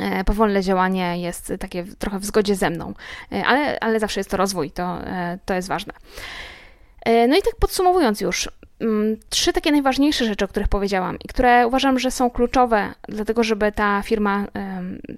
e, 0.00 0.24
powolne 0.24 0.62
działanie 0.62 1.20
jest 1.20 1.52
takie 1.60 1.84
trochę 1.84 2.18
w 2.18 2.24
zgodzie 2.24 2.54
ze 2.54 2.70
mną, 2.70 2.94
ale, 3.46 3.80
ale 3.80 4.00
zawsze 4.00 4.20
jest 4.20 4.30
to 4.30 4.36
rozwój, 4.36 4.70
to, 4.70 4.98
to 5.44 5.54
jest 5.54 5.68
ważne. 5.68 5.92
No 7.28 7.36
i 7.36 7.42
tak 7.42 7.56
podsumowując 7.60 8.20
już, 8.20 8.48
trzy 9.28 9.52
takie 9.52 9.72
najważniejsze 9.72 10.24
rzeczy, 10.24 10.44
o 10.44 10.48
których 10.48 10.68
powiedziałam 10.68 11.16
i 11.24 11.28
które 11.28 11.66
uważam, 11.66 11.98
że 11.98 12.10
są 12.10 12.30
kluczowe, 12.30 12.94
dlatego 13.08 13.44
żeby 13.44 13.72
ta 13.72 14.02
firma 14.02 14.46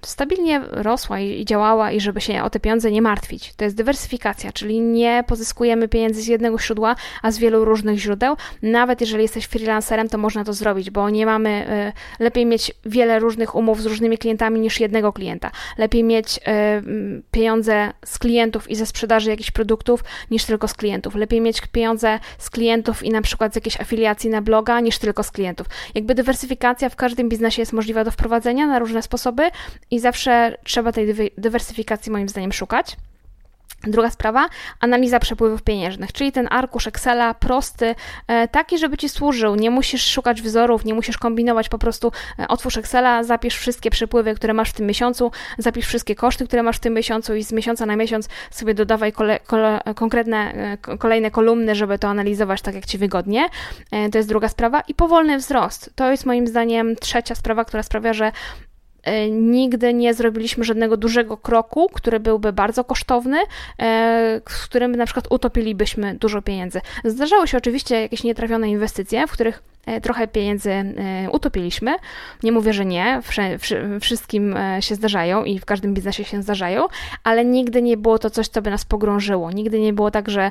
stabilnie 0.03 0.61
rosła 0.71 1.21
i 1.21 1.45
działała 1.45 1.93
i 1.93 2.01
żeby 2.01 2.21
się 2.21 2.43
o 2.43 2.51
te 2.51 2.61
pieniądze 2.61 2.91
nie 2.91 3.03
martwić. 3.03 3.55
To 3.55 3.65
jest 3.65 3.77
dywersyfikacja, 3.77 4.53
czyli 4.53 4.81
nie 4.81 5.25
pozyskujemy 5.27 5.89
pieniędzy 5.89 6.23
z 6.23 6.27
jednego 6.27 6.59
źródła, 6.59 6.97
a 7.23 7.31
z 7.31 7.39
wielu 7.39 7.65
różnych 7.65 7.99
źródeł. 7.99 8.37
Nawet 8.63 9.01
jeżeli 9.01 9.23
jesteś 9.23 9.45
freelancerem, 9.45 10.09
to 10.09 10.19
można 10.19 10.45
to 10.45 10.53
zrobić, 10.53 10.91
bo 10.91 11.11
nie 11.11 11.27
mamy, 11.27 11.51
e, 11.51 11.93
lepiej 12.19 12.47
mieć 12.47 12.73
wiele 12.85 13.19
różnych 13.19 13.55
umów 13.55 13.83
z 13.83 13.87
różnymi 13.87 14.19
klientami 14.19 14.61
niż 14.61 14.81
jednego 14.81 15.13
klienta. 15.13 15.51
Lepiej 15.79 16.05
mieć 16.05 16.41
e, 16.47 16.83
pieniądze 17.31 17.93
z 18.05 18.19
klientów 18.19 18.71
i 18.71 18.77
ze 18.77 18.87
sprzedaży 18.87 19.31
jakichś 19.31 19.51
produktów 19.51 20.05
niż 20.31 20.45
tylko 20.45 20.69
z 20.69 20.75
klientów. 20.75 21.15
Lepiej 21.15 21.41
mieć 21.41 21.61
pieniądze 21.61 22.21
z 22.39 22.51
klientów 22.51 23.03
i 23.03 23.11
na 23.11 23.23
przykład 23.23 23.48
przykład 23.49 23.53
z 23.53 23.57
jakiejś 23.57 23.81
afiliacji 23.81 24.31
na 24.31 24.43
bloga, 24.43 24.81
niż 24.81 24.99
tylko 24.99 25.23
z 25.23 25.31
klientów. 25.31 25.67
Jakby 25.95 26.15
dywersyfikacja 26.15 26.89
w 26.89 26.97
każdym 26.97 27.29
biznesie 27.29 27.63
jest 27.63 27.73
możliwa 27.73 28.05
do 28.05 28.11
wprowadzenia 28.11 28.67
na 28.67 28.79
różne 28.79 29.03
sposoby 29.03 29.51
i 29.91 30.01
zawsze 30.01 30.57
trzeba 30.65 30.93
tej 30.93 31.33
dywersyfikacji 31.39 32.13
moim 32.13 32.29
zdaniem 32.29 32.53
szukać. 32.53 32.97
Druga 33.83 34.11
sprawa, 34.11 34.49
analiza 34.81 35.21
przepływów 35.21 35.63
pieniężnych, 35.63 36.13
czyli 36.13 36.33
ten 36.33 36.49
arkusz 36.51 36.87
Excela 36.87 37.35
prosty, 37.35 37.95
e, 38.27 38.49
taki, 38.49 38.79
żeby 38.79 38.97
Ci 38.97 39.09
służył. 39.09 39.55
Nie 39.55 39.71
musisz 39.71 40.07
szukać 40.07 40.43
wzorów, 40.43 40.85
nie 40.85 40.95
musisz 40.95 41.19
kombinować, 41.19 41.69
po 41.69 41.79
prostu 41.79 42.13
e, 42.39 42.49
otwórz 42.49 42.77
Excela, 42.77 43.25
zapisz 43.25 43.57
wszystkie 43.57 43.91
przepływy, 43.91 44.35
które 44.35 44.55
masz 44.55 44.71
w 44.71 44.73
tym 44.73 44.87
miesiącu, 44.87 45.31
zapisz 45.59 45.87
wszystkie 45.87 46.15
koszty, 46.15 46.47
które 46.47 46.63
masz 46.63 46.77
w 46.77 46.81
tym 46.81 46.95
miesiącu 46.95 47.35
i 47.35 47.45
z 47.45 47.53
miesiąca 47.53 47.87
na 47.87 47.97
miesiąc 47.97 48.29
sobie 48.51 48.75
dodawaj 48.75 49.13
kole, 49.13 49.41
kole, 49.47 49.81
konkretne, 49.95 50.53
e, 50.89 50.99
kolejne 50.99 51.31
kolumny, 51.31 51.75
żeby 51.75 51.99
to 51.99 52.09
analizować 52.09 52.63
tak, 52.63 52.75
jak 52.75 52.87
Ci 52.87 52.99
wygodnie. 52.99 53.49
To 54.13 54.19
jest 54.19 54.29
druga 54.29 54.49
sprawa. 54.49 54.81
I 54.81 54.95
powolny 54.95 55.39
wzrost. 55.39 55.91
To 55.95 56.11
jest 56.11 56.27
moim 56.27 56.47
zdaniem 56.47 56.97
trzecia 56.97 57.35
sprawa, 57.35 57.65
która 57.65 57.83
sprawia, 57.83 58.13
że 58.13 58.33
nigdy 59.31 59.95
nie 59.95 60.15
zrobiliśmy 60.15 60.65
żadnego 60.65 60.97
dużego 60.97 61.37
kroku, 61.37 61.91
który 61.93 62.21
byłby 62.21 62.53
bardzo 62.53 62.85
kosztowny, 62.85 63.39
e, 63.79 64.41
w 64.49 64.65
którym 64.65 64.97
na 64.97 65.05
przykład 65.05 65.27
utopilibyśmy 65.31 66.15
dużo 66.15 66.43
pieniędzy. 66.43 66.81
Zdarzały 67.05 67.49
się 67.49 67.59
oczywiście 67.59 68.01
jakieś 68.01 68.25
nietrafione 68.25 68.71
inwestycje, 68.71 69.27
w 69.27 69.33
których 69.33 69.63
e, 69.87 70.01
trochę 70.01 70.29
pieniędzy 70.29 70.73
utopiliśmy. 71.33 71.95
Nie 72.43 72.53
mówię, 72.53 72.73
że 72.73 72.85
nie, 72.85 73.21
wszystkim 74.01 74.55
się 74.81 74.95
zdarzają 74.95 75.45
i 75.45 75.59
w 75.59 75.65
każdym 75.65 75.95
biznesie 75.95 76.25
się 76.25 76.43
zdarzają, 76.43 76.87
ale 77.25 77.45
nigdy 77.45 77.83
nie 77.83 77.97
było 77.97 78.19
to 78.19 78.31
coś, 78.31 78.49
co 78.49 78.63
by 78.63 78.71
nas 78.71 78.85
pogrążyło. 78.85 79.51
Nigdy 79.51 79.81
nie 79.81 79.93
było 79.93 80.11
tak, 80.11 80.31
że 80.31 80.51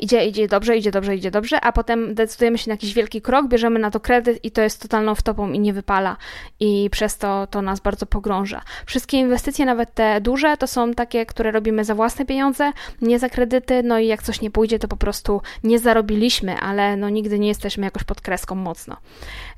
idzie, 0.00 0.26
idzie 0.26 0.48
dobrze, 0.48 0.76
idzie 0.76 0.90
dobrze, 0.90 1.16
idzie 1.16 1.30
dobrze, 1.30 1.60
a 1.60 1.72
potem 1.72 2.14
decydujemy 2.14 2.58
się 2.58 2.70
na 2.70 2.74
jakiś 2.74 2.94
wielki 2.94 3.22
krok, 3.22 3.48
bierzemy 3.48 3.78
na 3.78 3.90
to 3.90 4.00
kredyt 4.00 4.44
i 4.44 4.50
to 4.50 4.62
jest 4.62 4.82
totalną 4.82 5.14
wtopą 5.14 5.52
i 5.52 5.58
nie 5.58 5.72
wypala 5.72 6.16
i 6.60 6.88
przez 6.92 7.18
to 7.18 7.46
to 7.46 7.62
nas 7.62 7.80
bardzo 7.80 8.06
pogrąża. 8.06 8.62
Wszystkie 8.86 9.18
inwestycje, 9.18 9.64
nawet 9.66 9.94
te 9.94 10.20
duże, 10.20 10.56
to 10.56 10.66
są 10.66 10.94
takie, 10.94 11.26
które 11.26 11.50
robimy 11.50 11.84
za 11.84 11.94
własne 11.94 12.24
pieniądze, 12.24 12.72
nie 13.02 13.18
za 13.18 13.28
kredyty, 13.28 13.82
no 13.82 13.98
i 13.98 14.06
jak 14.06 14.22
coś 14.22 14.40
nie 14.40 14.50
pójdzie, 14.50 14.78
to 14.78 14.88
po 14.88 14.96
prostu 14.96 15.42
nie 15.64 15.78
zarobiliśmy, 15.78 16.56
ale 16.56 16.96
no 16.96 17.08
nigdy 17.08 17.38
nie 17.38 17.48
jesteśmy 17.48 17.84
jakoś 17.84 18.04
pod 18.04 18.20
kreską 18.20 18.54
mocno. 18.54 18.96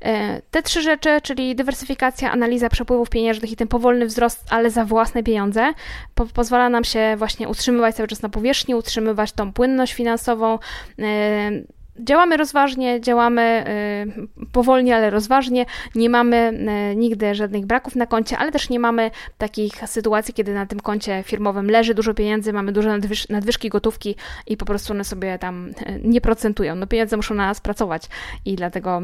E, 0.01 0.41
te 0.51 0.63
trzy 0.63 0.81
rzeczy, 0.81 1.21
czyli 1.23 1.55
dywersyfikacja, 1.55 2.31
analiza 2.31 2.69
przepływów 2.69 3.09
pieniężnych 3.09 3.51
i 3.51 3.55
ten 3.55 3.67
powolny 3.67 4.05
wzrost, 4.05 4.45
ale 4.49 4.69
za 4.69 4.85
własne 4.85 5.23
pieniądze, 5.23 5.73
po 6.15 6.25
pozwala 6.25 6.69
nam 6.69 6.83
się 6.83 7.15
właśnie 7.17 7.47
utrzymywać 7.47 7.95
cały 7.95 8.07
czas 8.07 8.21
na 8.21 8.29
powierzchni, 8.29 8.75
utrzymywać 8.75 9.31
tą 9.31 9.53
płynność 9.53 9.93
finansową. 10.01 10.59
E, 10.99 11.51
działamy 11.99 12.37
rozważnie, 12.37 13.01
działamy 13.01 13.41
e, 13.41 14.05
powolnie, 14.51 14.95
ale 14.95 15.09
rozważnie. 15.09 15.65
Nie 15.95 16.09
mamy 16.09 16.37
e, 16.37 16.95
nigdy 16.95 17.35
żadnych 17.35 17.65
braków 17.65 17.95
na 17.95 18.05
koncie, 18.05 18.37
ale 18.37 18.51
też 18.51 18.69
nie 18.69 18.79
mamy 18.79 19.11
takich 19.37 19.73
sytuacji, 19.85 20.33
kiedy 20.33 20.53
na 20.53 20.65
tym 20.65 20.79
koncie 20.79 21.23
firmowym 21.23 21.69
leży 21.69 21.93
dużo 21.93 22.13
pieniędzy, 22.13 22.53
mamy 22.53 22.71
duże 22.71 22.99
nadwyżki 23.29 23.69
gotówki 23.69 24.15
i 24.47 24.57
po 24.57 24.65
prostu 24.65 24.93
one 24.93 25.03
sobie 25.03 25.39
tam 25.39 25.73
nie 26.03 26.21
procentują. 26.21 26.75
No 26.75 26.87
pieniądze 26.87 27.17
muszą 27.17 27.35
na 27.35 27.45
nas 27.45 27.61
pracować 27.61 28.03
i 28.45 28.55
dlatego 28.55 29.01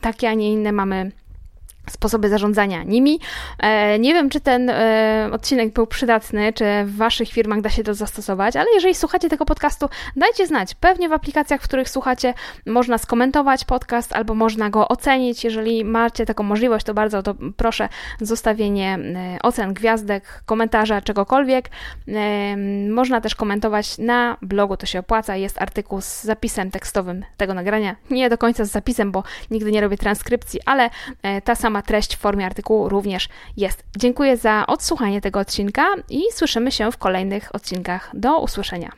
takie, 0.00 0.28
a 0.28 0.34
nie 0.34 0.52
inne 0.52 0.72
mamy 0.72 1.10
sposoby 1.90 2.28
zarządzania 2.28 2.82
nimi. 2.82 3.20
E, 3.58 3.98
nie 3.98 4.14
wiem, 4.14 4.30
czy 4.30 4.40
ten 4.40 4.70
e, 4.70 5.28
odcinek 5.32 5.72
był 5.72 5.86
przydatny, 5.86 6.52
czy 6.52 6.64
w 6.84 6.96
Waszych 6.96 7.28
firmach 7.28 7.60
da 7.60 7.70
się 7.70 7.84
to 7.84 7.94
zastosować, 7.94 8.56
ale 8.56 8.66
jeżeli 8.74 8.94
słuchacie 8.94 9.28
tego 9.28 9.44
podcastu, 9.44 9.88
dajcie 10.16 10.46
znać. 10.46 10.74
Pewnie 10.74 11.08
w 11.08 11.12
aplikacjach, 11.12 11.60
w 11.60 11.64
których 11.64 11.90
słuchacie, 11.90 12.34
można 12.66 12.98
skomentować 12.98 13.64
podcast 13.64 14.12
albo 14.12 14.34
można 14.34 14.70
go 14.70 14.88
ocenić. 14.88 15.44
Jeżeli 15.44 15.84
macie 15.84 16.26
taką 16.26 16.42
możliwość, 16.42 16.86
to 16.86 16.94
bardzo 16.94 17.22
to 17.22 17.34
proszę 17.56 17.88
zostawienie 18.20 18.98
e, 19.14 19.38
ocen, 19.42 19.74
gwiazdek, 19.74 20.42
komentarza, 20.46 21.02
czegokolwiek. 21.02 21.70
Można 22.90 23.20
też 23.20 23.34
komentować 23.34 23.98
na 23.98 24.36
blogu, 24.42 24.76
to 24.76 24.86
się 24.86 24.98
opłaca. 24.98 25.36
Jest 25.36 25.62
artykuł 25.62 26.00
z 26.00 26.22
zapisem 26.22 26.70
tekstowym 26.70 27.24
tego 27.36 27.54
nagrania. 27.54 27.96
Nie 28.10 28.30
do 28.30 28.38
końca 28.38 28.64
z 28.64 28.70
zapisem, 28.70 29.12
bo 29.12 29.22
nigdy 29.50 29.72
nie 29.72 29.80
robię 29.80 29.96
transkrypcji, 29.96 30.60
ale 30.66 30.90
ta 31.44 31.54
sama 31.54 31.73
treść 31.82 32.16
w 32.16 32.18
formie 32.18 32.46
artykułu 32.46 32.88
również 32.88 33.28
jest. 33.56 33.84
Dziękuję 33.98 34.36
za 34.36 34.66
odsłuchanie 34.66 35.20
tego 35.20 35.40
odcinka 35.40 35.86
i 36.10 36.22
słyszymy 36.32 36.72
się 36.72 36.92
w 36.92 36.98
kolejnych 36.98 37.54
odcinkach. 37.54 38.10
Do 38.14 38.40
usłyszenia. 38.40 38.92